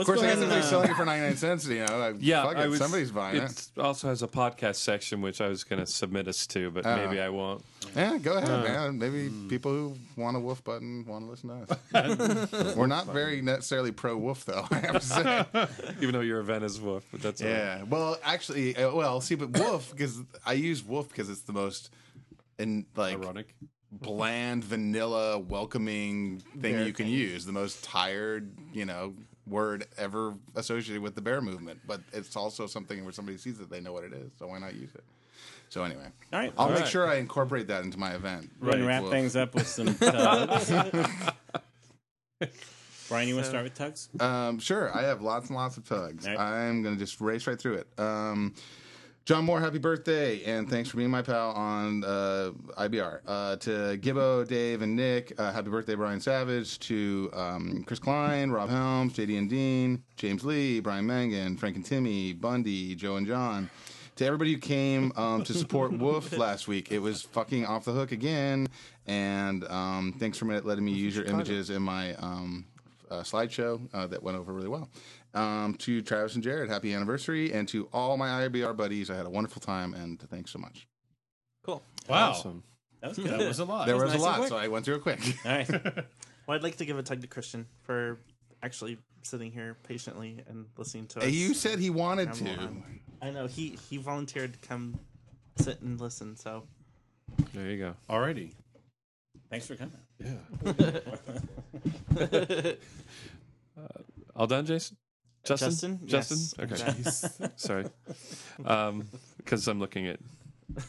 [0.00, 0.50] Of course, I going guess if on?
[0.50, 3.36] they're selling it for 99 cents, you know, like, yeah, fuck it, was, somebody's buying
[3.36, 3.68] it.
[3.76, 6.86] It also has a podcast section which I was going to submit us to, but
[6.86, 6.96] Uh.
[6.96, 7.64] maybe I won't.
[7.96, 8.98] Yeah, go ahead, Uh, man.
[8.98, 9.48] Maybe hmm.
[9.48, 12.74] people who want a wolf button want to listen to us.
[12.76, 14.66] We're not very necessarily pro wolf, though.
[14.70, 15.46] I have to say.
[16.00, 17.56] Even though your event is woof, but that's all right.
[17.56, 17.82] Yeah.
[17.84, 21.90] Well, actually, uh, well, see, but wolf because I use wolf because it's the most
[22.58, 23.54] and like Ironic.
[23.92, 27.46] bland, vanilla, welcoming thing you can use.
[27.46, 29.14] The most tired, you know,
[29.50, 31.80] word ever associated with the bear movement.
[31.86, 34.30] But it's also something where somebody sees it, they know what it is.
[34.38, 35.04] So why not use it?
[35.68, 36.52] So anyway, All right.
[36.56, 36.88] I'll All make right.
[36.88, 38.50] sure I incorporate that into my event.
[38.60, 40.70] We're gonna wrap things up with some tugs.
[43.08, 44.08] Brian, you want to start with tugs?
[44.20, 46.26] Um, sure, I have lots and lots of tugs.
[46.26, 46.38] Right.
[46.38, 47.88] I'm going to just race right through it.
[47.98, 48.54] Um,
[49.28, 53.20] John Moore, happy birthday, and thanks for being my pal on uh, IBR.
[53.26, 56.78] Uh, to Gibbo, Dave, and Nick, uh, happy birthday, Brian Savage.
[56.78, 61.84] To um, Chris Klein, Rob Helms, JD and Dean, James Lee, Brian Mangan, Frank and
[61.84, 63.68] Timmy, Bundy, Joe and John.
[64.16, 67.92] To everybody who came um, to support Woof last week, it was fucking off the
[67.92, 68.66] hook again.
[69.06, 72.64] And um, thanks for letting me use your images in my um,
[73.10, 74.88] uh, slideshow uh, that went over really well.
[75.34, 79.26] Um, to Travis and Jared, happy anniversary, and to all my IBR buddies, I had
[79.26, 80.86] a wonderful time, and thanks so much.
[81.64, 81.82] Cool.
[82.08, 82.62] Wow, Awesome.
[83.00, 83.26] That was good.
[83.38, 83.86] that was a lot.
[83.86, 85.20] There was, nice a lot, so I went through it quick.
[85.44, 85.70] All right.
[86.46, 88.18] Well, I'd like to give a tug to Christian for
[88.62, 91.30] actually sitting here patiently and listening to us.
[91.30, 92.48] you said he wanted to.
[92.56, 92.84] on.
[93.20, 94.98] I know he he volunteered to come
[95.56, 96.36] sit and listen.
[96.36, 96.62] So
[97.52, 97.94] There you go.
[98.08, 98.52] Alrighty.
[99.50, 99.92] Thanks for coming.
[100.18, 100.38] Yeah.
[104.34, 104.96] All done, Jason?
[105.44, 106.00] Justin?
[106.06, 106.38] Justin?
[106.68, 106.94] Justin?
[107.04, 107.52] Yes, okay.
[107.56, 107.84] Sorry.
[109.38, 110.20] Because I'm looking at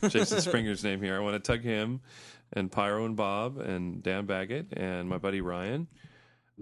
[0.10, 1.16] Jason Springer's name here.
[1.16, 2.02] I want to tug him
[2.54, 5.88] and Pyro and Bob and Dan Baggett and my buddy Ryan.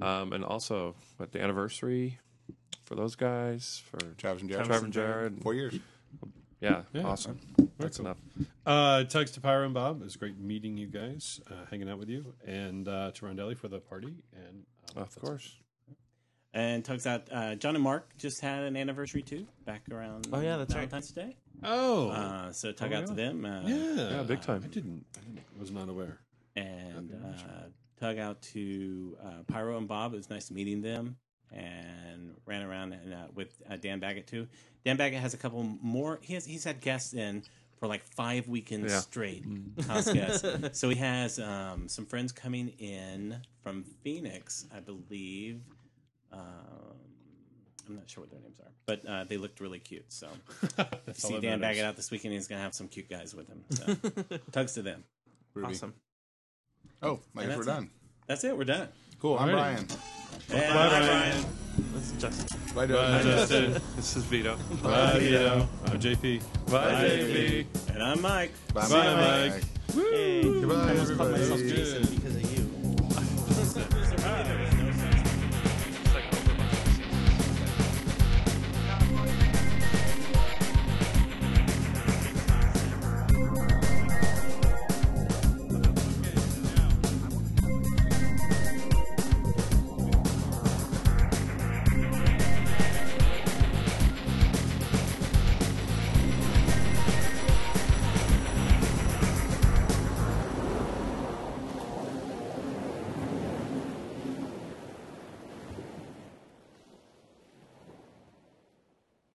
[0.02, 2.20] Um, and also, what, the anniversary
[2.86, 3.82] for those guys?
[3.90, 4.66] For Travis and Jared.
[4.68, 5.42] Trevor and Jared.
[5.42, 5.80] Four years.
[6.60, 7.04] Yeah, Yeah.
[7.04, 7.40] awesome.
[7.80, 8.18] That's enough.
[8.66, 10.02] Uh, Tugs to Pyro and Bob.
[10.02, 13.56] It was great meeting you guys, uh, hanging out with you, and uh, to Rondelli
[13.58, 14.16] for the party.
[14.36, 14.64] And
[14.96, 15.56] uh, Of course.
[16.58, 17.28] And tugs out.
[17.32, 20.28] Uh, John and Mark just had an anniversary too, back around.
[20.34, 20.90] Oh, yeah, that's right.
[20.90, 21.36] Valentine's Day.
[21.64, 23.46] Oh, Uh, so tug Oh, out to them.
[23.46, 24.62] Uh, yeah, Yeah, big time.
[24.64, 25.06] I didn't.
[25.16, 26.18] I didn't was not aware.
[26.56, 27.68] and uh,
[28.00, 30.14] tug out to uh, Pyro and Bob.
[30.14, 31.18] It was nice meeting them,
[31.52, 34.48] and ran around and, uh, with uh, Dan Baggett too.
[34.84, 36.18] Dan Baggett has a couple more.
[36.24, 37.44] He has he's had guests in
[37.80, 39.00] for like five weekends Yeah.
[39.02, 39.44] straight.
[39.88, 40.44] House guests.
[40.74, 45.62] So he has um, some friends coming in from Phoenix, I believe.
[46.32, 46.40] Um,
[47.90, 50.06] I'm not sure what their names are, but uh, they looked really cute.
[50.12, 50.28] So
[50.64, 51.78] if you all see that Dan matters.
[51.78, 53.64] Baggett out this weekend, he's gonna have some cute guys with him.
[53.70, 55.04] So tugs to them.
[55.54, 55.74] Ruby.
[55.74, 55.94] awesome.
[57.02, 57.66] Oh, I And guess we're that's it.
[57.66, 57.90] done.
[58.28, 58.58] That's it.
[58.58, 58.90] We're done.
[59.20, 59.38] Cool.
[59.40, 59.52] I'm Alrighty.
[59.54, 59.88] Brian.
[60.50, 61.46] And Bye, bye, Brian.
[61.94, 62.60] This is Justin.
[62.76, 63.24] Bye, Bye, Doug.
[63.24, 63.82] Justin.
[63.96, 64.58] This is Vito.
[64.84, 65.68] Bye, Vito.
[65.86, 66.42] I'm JP.
[66.66, 67.66] Bye, Bye, JP.
[67.94, 68.52] And I'm Mike.
[68.74, 69.54] Bye, Bye, Mike.
[69.54, 69.64] Mike.
[70.12, 71.70] Hey, Goodbye, I almost called myself everybody.
[71.84, 72.57] Jason because of you.